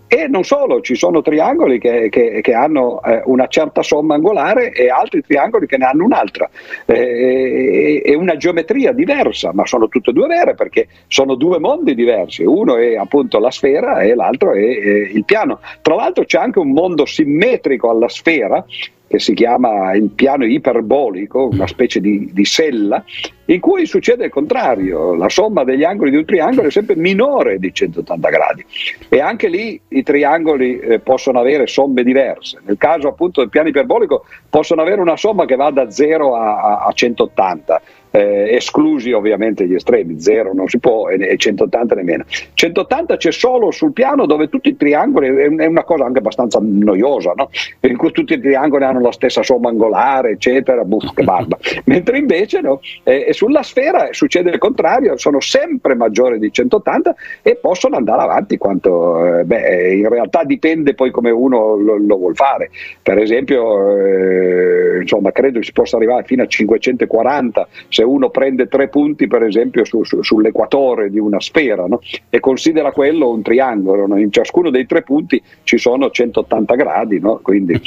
[0.09, 4.71] e non solo, ci sono triangoli che, che, che hanno eh, una certa somma angolare
[4.71, 6.49] e altri triangoli che ne hanno un'altra.
[6.85, 11.97] Eh, è una geometria diversa, ma sono tutte e due vere perché sono due mondi
[11.97, 12.45] diversi.
[12.45, 15.59] Uno è appunto la sfera e l'altro è, è il piano.
[15.83, 18.65] Tra l'altro c'è anche un mondo simmetrico alla sfera
[19.09, 23.05] che si chiama il piano iperbolico, una specie di, di, sella,
[23.47, 27.59] in cui succede il contrario, la somma degli angoli di un triangolo è sempre minore
[27.59, 28.65] di 180 gradi.
[29.09, 32.59] E anche lì i triangoli eh, possono avere somme diverse.
[32.65, 36.85] Nel caso appunto del piano iperbolico possono avere una somma che va da 0 a,
[36.85, 37.83] a 180,
[38.17, 42.25] eh, esclusi ovviamente gli estremi, 0 non si può e, e 180 nemmeno.
[42.55, 47.33] 180 c'è solo sul piano dove tutti i triangoli, è una cosa anche abbastanza noiosa,
[47.37, 47.51] no?
[47.81, 51.59] in cui tutti i triangoli hanno la stessa somma angolare, eccetera, buff, che barba.
[51.85, 57.57] Mentre invece no, eh, sulla sfera succede il contrario, sono sempre maggiori di 180 e
[57.57, 62.35] possono andare avanti quanto, eh, beh, in realtà dipende poi come uno lo, lo vuol
[62.35, 62.71] fare.
[63.03, 68.89] Per esempio, eh, insomma, credo si possa arrivare fino a 540 se uno prende tre
[68.89, 72.01] punti, per esempio, su, su, sull'equatore di una sfera no?
[72.31, 74.07] e considera quello un triangolo.
[74.07, 74.19] No?
[74.19, 77.41] In ciascuno dei tre punti ci sono 180 gradi, no?
[77.43, 77.81] Quindi,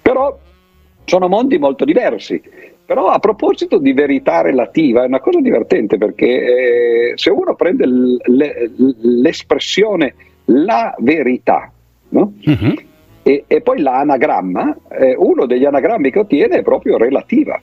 [0.00, 0.38] però
[1.04, 2.40] sono mondi molto diversi.
[2.84, 7.84] Però a proposito di verità relativa, è una cosa divertente perché eh, se uno prende
[7.84, 10.14] l- l- l'espressione
[10.46, 11.72] la verità,
[12.10, 12.34] no?
[12.44, 12.74] uh-huh.
[13.24, 17.60] e, e, poi l'anagramma, eh, uno degli anagrammi che ottiene è proprio relativa.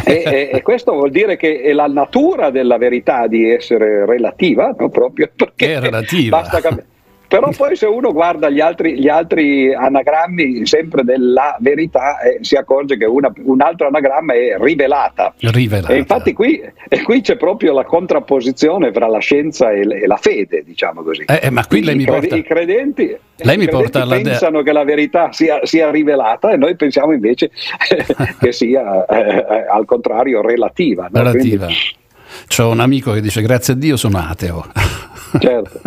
[0.04, 4.88] e, e, questo vuol dire che è la natura della verità di essere relativa, no?
[4.88, 6.38] proprio perché è relativa.
[6.40, 6.92] basta cambiare
[7.26, 12.54] però poi se uno guarda gli altri, gli altri anagrammi sempre della verità eh, si
[12.54, 15.34] accorge che una, un altro anagramma è rivelata.
[15.38, 15.92] rivelata.
[15.92, 20.16] E infatti qui, e qui, c'è proprio la contrapposizione fra la scienza e, e la
[20.16, 21.24] fede, diciamo così.
[21.26, 22.36] Eh, eh ma qui lei mi porta...
[22.36, 27.12] I credenti, lei mi porta pensano che la verità sia, sia, rivelata e noi pensiamo
[27.12, 27.50] invece
[28.38, 31.08] che sia eh, eh, al contrario relativa.
[31.10, 31.18] No?
[31.18, 31.66] Relativa.
[31.66, 32.02] Quindi...
[32.48, 34.66] C'ho un amico che dice grazie a Dio sono ateo.
[35.36, 35.80] Certo.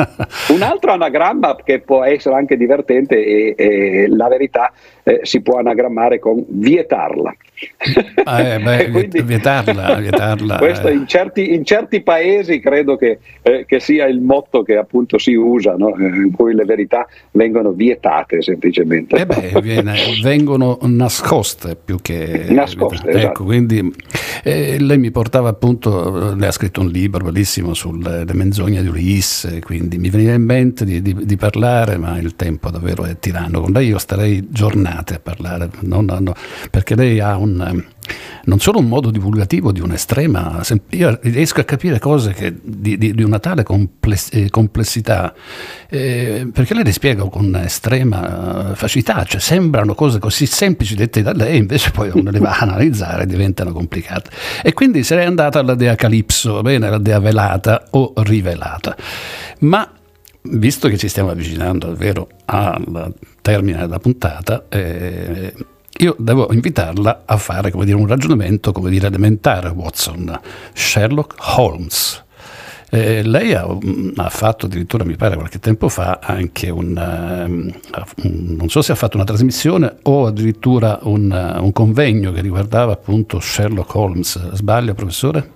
[0.50, 4.74] Un altro anagramma che può essere anche divertente è, la verità
[5.08, 7.34] eh, si può anagrammare con vietarla.
[8.26, 10.94] Ah, eh, beh, quindi, vietarla, vietarla questo eh.
[10.94, 15.34] in, certi, in, certi, paesi credo che, eh, che, sia il motto che appunto si
[15.34, 15.96] usa, no?
[15.96, 19.16] Eh, in cui le verità vengono vietate semplicemente.
[19.16, 22.48] Eh beh, viene, vengono nascoste più che...
[22.50, 23.44] Nascoste, ecco, esatto.
[23.46, 23.94] quindi
[24.44, 29.62] eh, lei mi portava appunto, lei ha scritto un libro bellissimo sulle menzogne di Ulisse,
[29.62, 33.62] quindi mi veniva in mente di, di, di, parlare, ma il tempo davvero è tiranno.
[33.62, 36.34] Con lei io starei giornate a parlare, non, no,
[36.70, 37.86] perché lei ha un
[38.46, 43.14] non solo un modo divulgativo di un'estrema, io riesco a capire cose che, di, di,
[43.14, 43.66] di, una tale
[44.32, 45.34] eh, complessità,
[45.90, 51.34] eh, perché lei le spiega con estrema facilità, cioè sembrano cose così semplici dette da
[51.34, 54.30] lei, invece poi uno le va a analizzare diventano complicate.
[54.64, 58.96] E quindi sarei andata alla dea Calipso, bene, la dea velata o rivelata.
[59.60, 59.92] Ma
[60.52, 65.54] visto che ci stiamo avvicinando davvero al termine della puntata, eh,
[66.00, 70.40] io devo invitarla a fare dire, un ragionamento, dire, elementare, Watson,
[70.74, 72.26] Sherlock Holmes.
[72.90, 77.74] Eh, lei ha, mm, ha, fatto addirittura, mi pare, qualche tempo fa anche un, um,
[78.58, 83.40] non so se ha fatto una trasmissione o addirittura un, un convegno che riguardava appunto
[83.40, 84.54] Sherlock Holmes.
[84.54, 85.56] Sbaglio, professore?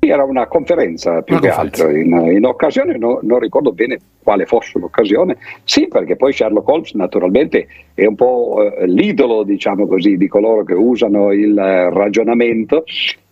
[0.00, 1.84] Era una conferenza più una che conferenza.
[1.84, 6.68] altro, in, in occasione, no, non ricordo bene quale fosse l'occasione, sì perché poi Sherlock
[6.68, 12.84] Holmes naturalmente è un po' eh, l'idolo diciamo così, di coloro che usano il ragionamento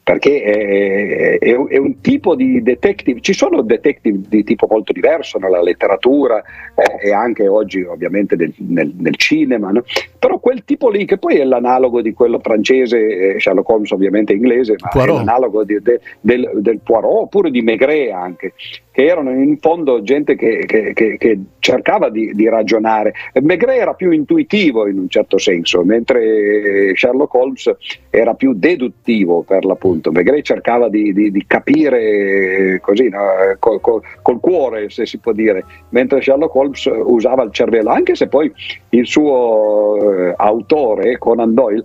[0.02, 5.38] perché è, è, è, un tipo di detective, ci sono detective di tipo molto diverso
[5.38, 6.42] nella letteratura
[6.74, 9.84] eh, e anche oggi ovviamente nel, nel, nel cinema, no?
[10.18, 14.32] però quel tipo lì che poi è l'analogo di quello francese, eh, Sherlock Holmes ovviamente
[14.32, 15.14] inglese, ma Poirot.
[15.14, 18.54] è l'analogo di, de, del, del Poirot oppure di Maigret anche,
[18.92, 23.14] che erano in fondo gente che, che, che, che cercava di, di, ragionare.
[23.40, 27.74] Maigret era più intuitivo in un certo senso, mentre Sherlock Holmes
[28.10, 30.12] era più deduttivo per l'appunto.
[30.12, 33.20] Maigret cercava di, di, di capire così, no?
[33.58, 38.14] col, col, col, cuore, se si può dire, mentre Sherlock Holmes usava il cervello, anche
[38.14, 38.52] se poi
[38.90, 41.84] il suo eh, autore, Conan Doyle,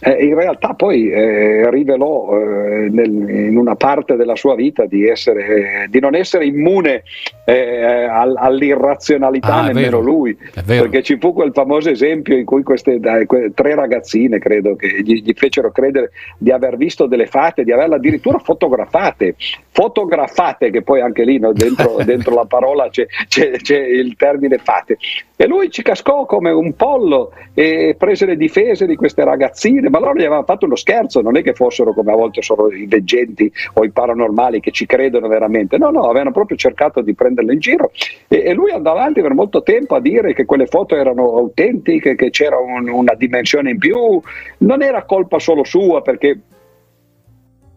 [0.00, 5.08] eh, in realtà poi eh, rivelò eh, nel, in una parte della sua vita di,
[5.08, 7.02] essere, di non essere immune
[7.44, 13.00] eh, all, all'irrazionalità ah, nemmeno lui, perché ci fu quel famoso esempio in cui queste
[13.00, 17.96] tre ragazzine, credo, che gli, gli, fecero credere di aver visto delle fate, di averle
[17.96, 19.34] addirittura fotografate,
[19.70, 24.58] fotografate, che poi anche lì no, dentro, dentro, la parola c'è, c'è, c'è il termine
[24.58, 24.98] fate.
[25.34, 29.98] E lui ci cascò come un pollo e prese le difese di queste ragazzine ma
[29.98, 32.86] loro gli avevano fatto uno scherzo, non è che fossero come a volte sono i
[32.86, 37.52] veggenti o i paranormali che ci credono veramente, no, no, avevano proprio cercato di prenderle
[37.52, 37.90] in giro
[38.28, 42.14] e, e lui andava avanti per molto tempo a dire che quelle foto erano autentiche,
[42.14, 44.20] che c'era un, una dimensione in più,
[44.58, 46.40] non era colpa solo sua perché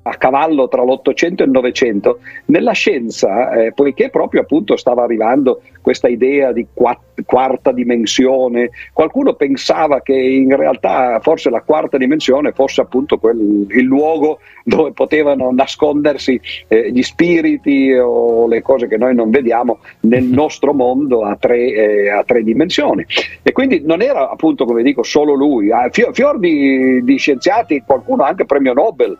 [0.03, 5.61] a cavallo tra l'Ottocento e il Novecento, nella scienza, eh, poiché proprio appunto stava arrivando
[5.81, 12.51] questa idea di quatt- quarta dimensione, qualcuno pensava che in realtà forse la quarta dimensione
[12.51, 18.97] fosse appunto quel, il luogo dove potevano nascondersi eh, gli spiriti o le cose che
[18.97, 23.05] noi non vediamo nel nostro mondo a tre, eh, a tre dimensioni.
[23.41, 27.83] E quindi non era appunto, come dico, solo lui, ah, fior, fior di, di, scienziati,
[27.85, 29.17] qualcuno anche premio Nobel,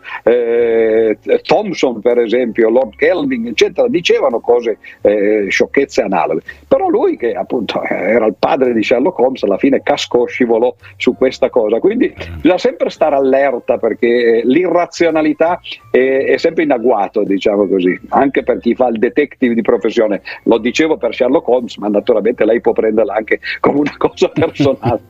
[0.72, 6.42] eh, Thomson per esempio, Lord Kelvin, eccetera, dicevano cose, eh, sciocchezze analoghe.
[6.66, 11.16] Però lui, che appunto era il padre di Sherlock Holmes, alla fine cascò, scivolò su
[11.16, 11.78] questa cosa.
[11.78, 15.60] Quindi bisogna sempre stare allerta perché l'irrazionalità
[15.90, 20.22] è, è sempre in agguato, diciamo così, anche per chi fa il detective di professione.
[20.44, 25.00] Lo dicevo per Sherlock Holmes, ma naturalmente lei può prenderla anche come una cosa personale.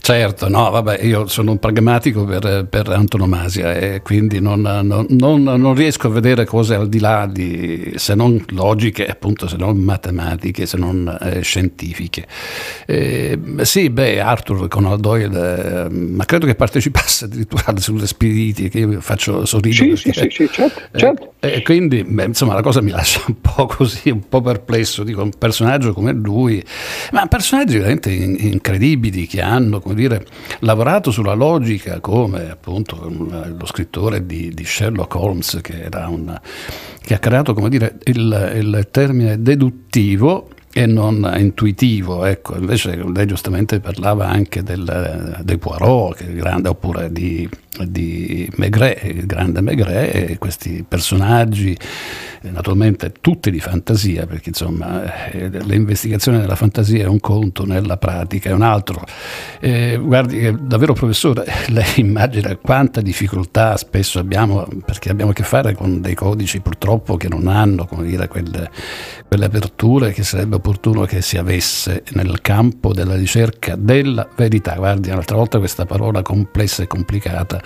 [0.00, 5.42] certo, no, vabbè, io sono un pragmatico per, per antonomasia e quindi non, non, non,
[5.42, 9.76] non, riesco a vedere cose al di là di, se non logiche, appunto, se non
[9.78, 12.26] matematiche se non eh, scientifiche.
[12.86, 18.78] Eh, sì, beh, Arthur Conan Doyle, eh, ma credo che partecipasse addirittura sulle spiriti, che
[18.80, 19.96] io faccio sorridere.
[19.96, 21.34] Sì, sì, sì, certo, eh, certo.
[21.40, 25.22] E quindi, beh, insomma, la cosa mi lascia un po' così, un po' perplesso, dico,
[25.22, 26.62] un personaggio come lui,
[27.12, 30.26] ma personaggi veramente in, incredibili che hanno, come dire,
[30.60, 36.38] lavorato sulla logica, come appunto lo scrittore di, di Sherlock Holmes, che, un,
[37.00, 42.24] che ha creato, dire, il, il termine deduttivo e non intuitivo.
[42.24, 42.56] Ecco.
[42.56, 47.48] Invece lei giustamente parlava anche del, dei Poirot, che è grande, oppure di,
[47.84, 51.76] di Maigret, il grande Maigret, e questi personaggi
[52.50, 58.50] naturalmente tutti di fantasia, perché insomma eh, l'investigazione della fantasia è un conto, nella pratica
[58.50, 59.04] è un altro.
[59.60, 65.42] Eh, guardi che davvero professore, lei immagina quanta difficoltà spesso abbiamo, perché abbiamo a che
[65.42, 68.70] fare con dei codici purtroppo che non hanno come dire, quelle,
[69.26, 74.74] quelle aperture che sarebbe opportuno che si avesse nel campo della ricerca della verità.
[74.74, 77.60] Guardi, un'altra volta questa parola complessa e complicata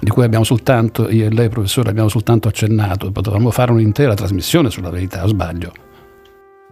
[0.00, 4.70] di cui abbiamo soltanto, io e lei professore, abbiamo soltanto accennato, potevamo fare un'intera trasmissione
[4.70, 5.72] sulla verità, o sbaglio?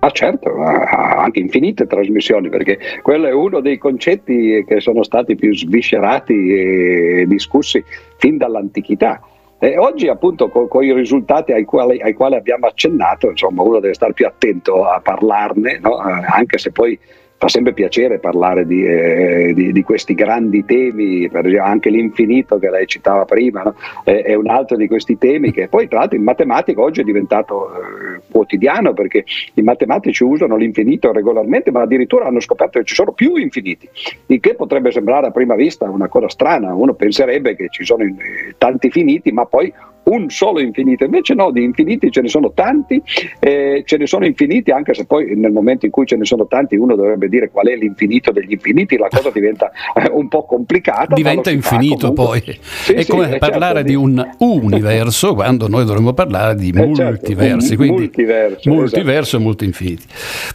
[0.04, 5.54] Ah certo, anche infinite trasmissioni, perché quello è uno dei concetti che sono stati più
[5.54, 7.84] sviscerati e discussi
[8.16, 9.20] fin dall'antichità.
[9.60, 13.78] E oggi appunto con, con i risultati ai quali, ai quali, abbiamo accennato, insomma uno
[13.78, 16.04] deve stare più attento a parlarne, no?
[16.04, 16.98] Eh, anche se poi
[17.42, 22.70] fa sempre piacere parlare di, eh, di, di, questi grandi temi, esempio anche l'infinito che
[22.70, 23.74] lei citava prima, no?
[24.04, 27.04] eh, è un altro di questi temi che poi tra l'altro in matematica oggi è
[27.04, 29.24] diventato eh, quotidiano perché
[29.54, 33.88] i matematici usano l'infinito regolarmente, ma addirittura hanno scoperto che ci sono più infiniti,
[34.26, 38.04] il che potrebbe sembrare a prima vista una cosa strana, uno penserebbe che ci sono
[38.04, 39.72] eh, tanti finiti, ma poi
[40.04, 43.00] un solo infinito, invece no, di infiniti ce ne sono tanti,
[43.38, 46.46] eh, ce ne sono infiniti anche se poi nel momento in cui ce ne sono
[46.46, 50.44] tanti uno dovrebbe dire qual è l'infinito degli infiniti, la cosa diventa eh, un po'
[50.44, 51.14] complicata.
[51.14, 56.12] Diventa infinito poi, sì, è come sì, parlare certo, di un universo quando noi dovremmo
[56.12, 59.36] parlare di eh, certo, multiversi, certo, quindi multiverso, multiverso esatto.
[59.36, 60.04] e multi infiniti.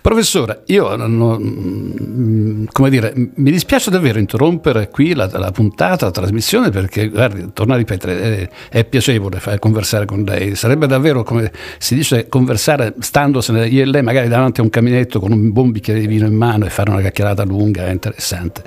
[0.02, 6.12] Professore, io non, mm, come dire, mi dispiace davvero interrompere qui la, la puntata, la
[6.12, 10.56] trasmissione perché, guardi, torno a ripetere, è, è piacevole piacere conversare con lei.
[10.56, 15.20] Sarebbe davvero, come si dice, conversare standosene io e lei magari davanti a un caminetto
[15.20, 18.64] con un buon bicchiere di vino in mano e fare una chiacchierata lunga e interessante.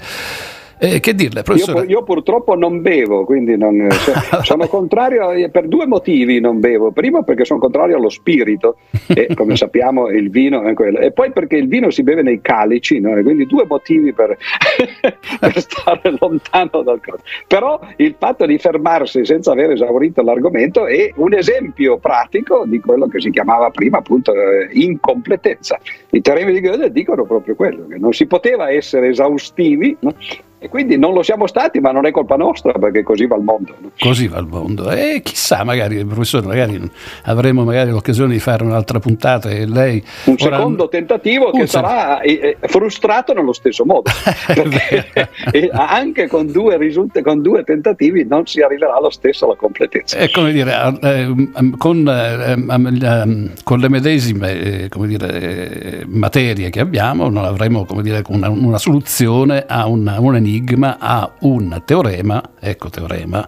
[0.82, 1.80] Eh, che dirle, professore?
[1.80, 4.14] Io, io, purtroppo non bevo, quindi non, cioè,
[4.44, 6.90] sono contrario per due motivi non bevo.
[6.90, 8.76] Primo perché sono contrario allo spirito
[9.06, 10.98] e come sappiamo il vino è quello.
[10.98, 13.14] E poi perché il vino si beve nei calici, no?
[13.14, 14.38] e quindi due motivi per,
[15.38, 17.22] per stare lontano dal coso.
[17.46, 23.06] Però il fatto di fermarsi senza aver esaurito l'argomento è un esempio pratico di quello
[23.06, 25.78] che si chiamava prima appunto eh, incompletezza.
[26.08, 30.14] I teoremi di Gödel dicono proprio quello, che non si poteva essere esaustivi no?
[30.62, 33.42] E quindi non lo siamo stati, ma non è colpa nostra, perché così va il
[33.42, 33.74] mondo.
[33.80, 33.90] No?
[33.98, 34.90] Così va il mondo.
[34.90, 36.78] E chissà, magari, professore, magari
[37.24, 40.04] avremo magari l'occasione di fare un'altra puntata e lei...
[40.24, 40.56] Un ora...
[40.56, 44.11] secondo tentativo che sarà eh, eh, frustrato nello stesso modo.
[44.46, 45.30] perché
[45.72, 50.18] anche con due, risulti, con due tentativi non si arriverà lo stesso alla completezza.
[50.18, 51.48] È come dire, eh,
[51.78, 58.50] con, eh, con, le medesime come dire, materie che abbiamo non avremo come dire, una,
[58.50, 63.46] una soluzione a un, un enigma enigma a un teorema, ecco teorema,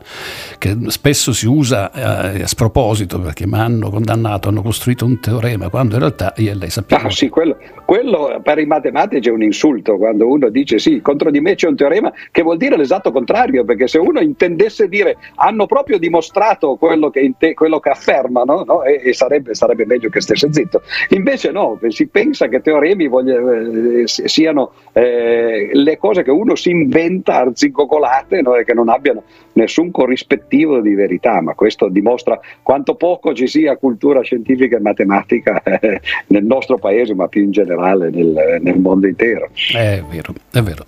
[0.59, 5.69] che spesso si usa eh, a sproposito perché mi hanno condannato, hanno costruito un teorema,
[5.69, 7.07] quando in realtà io e lei sappiamo...
[7.07, 11.31] Ah, sì, quello, quello per i matematici è un insulto quando uno dice sì, contro
[11.31, 15.17] di me c'è un teorema, che vuol dire l'esatto contrario, perché se uno intendesse dire
[15.37, 18.83] hanno proprio dimostrato quello che, te, quello che affermano, no?
[18.85, 20.83] e, e sarebbe, sarebbe, meglio che stesse zitto.
[21.11, 26.71] Invece no, si pensa che teoremi voglia, eh, siano eh, le cose che uno si
[26.93, 28.53] inventa arzigogolate no?
[28.65, 29.23] che non abbiano
[29.55, 35.63] nessun corrispettivo di verità, ma questo dimostra quanto poco ci sia cultura scientifica e matematica
[35.63, 39.49] eh, nel nostro paese, ma più in generale nel, nel mondo intero.
[39.73, 40.85] È vero, è vero.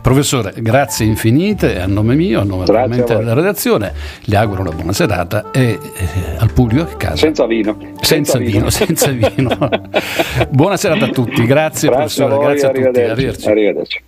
[0.00, 3.92] Professore, grazie infinite a nome mio, a nome della redazione,
[4.24, 5.78] le auguro una buona serata e eh,
[6.38, 7.16] al pubblico a casa.
[7.16, 7.76] Senza vino.
[8.00, 9.58] Senza, senza vino, vino, senza vino.
[10.50, 13.00] buona serata a tutti, grazie, grazie professore, a voi, grazie a tutti.
[13.00, 13.48] Arrivederci.
[13.48, 14.02] arrivederci.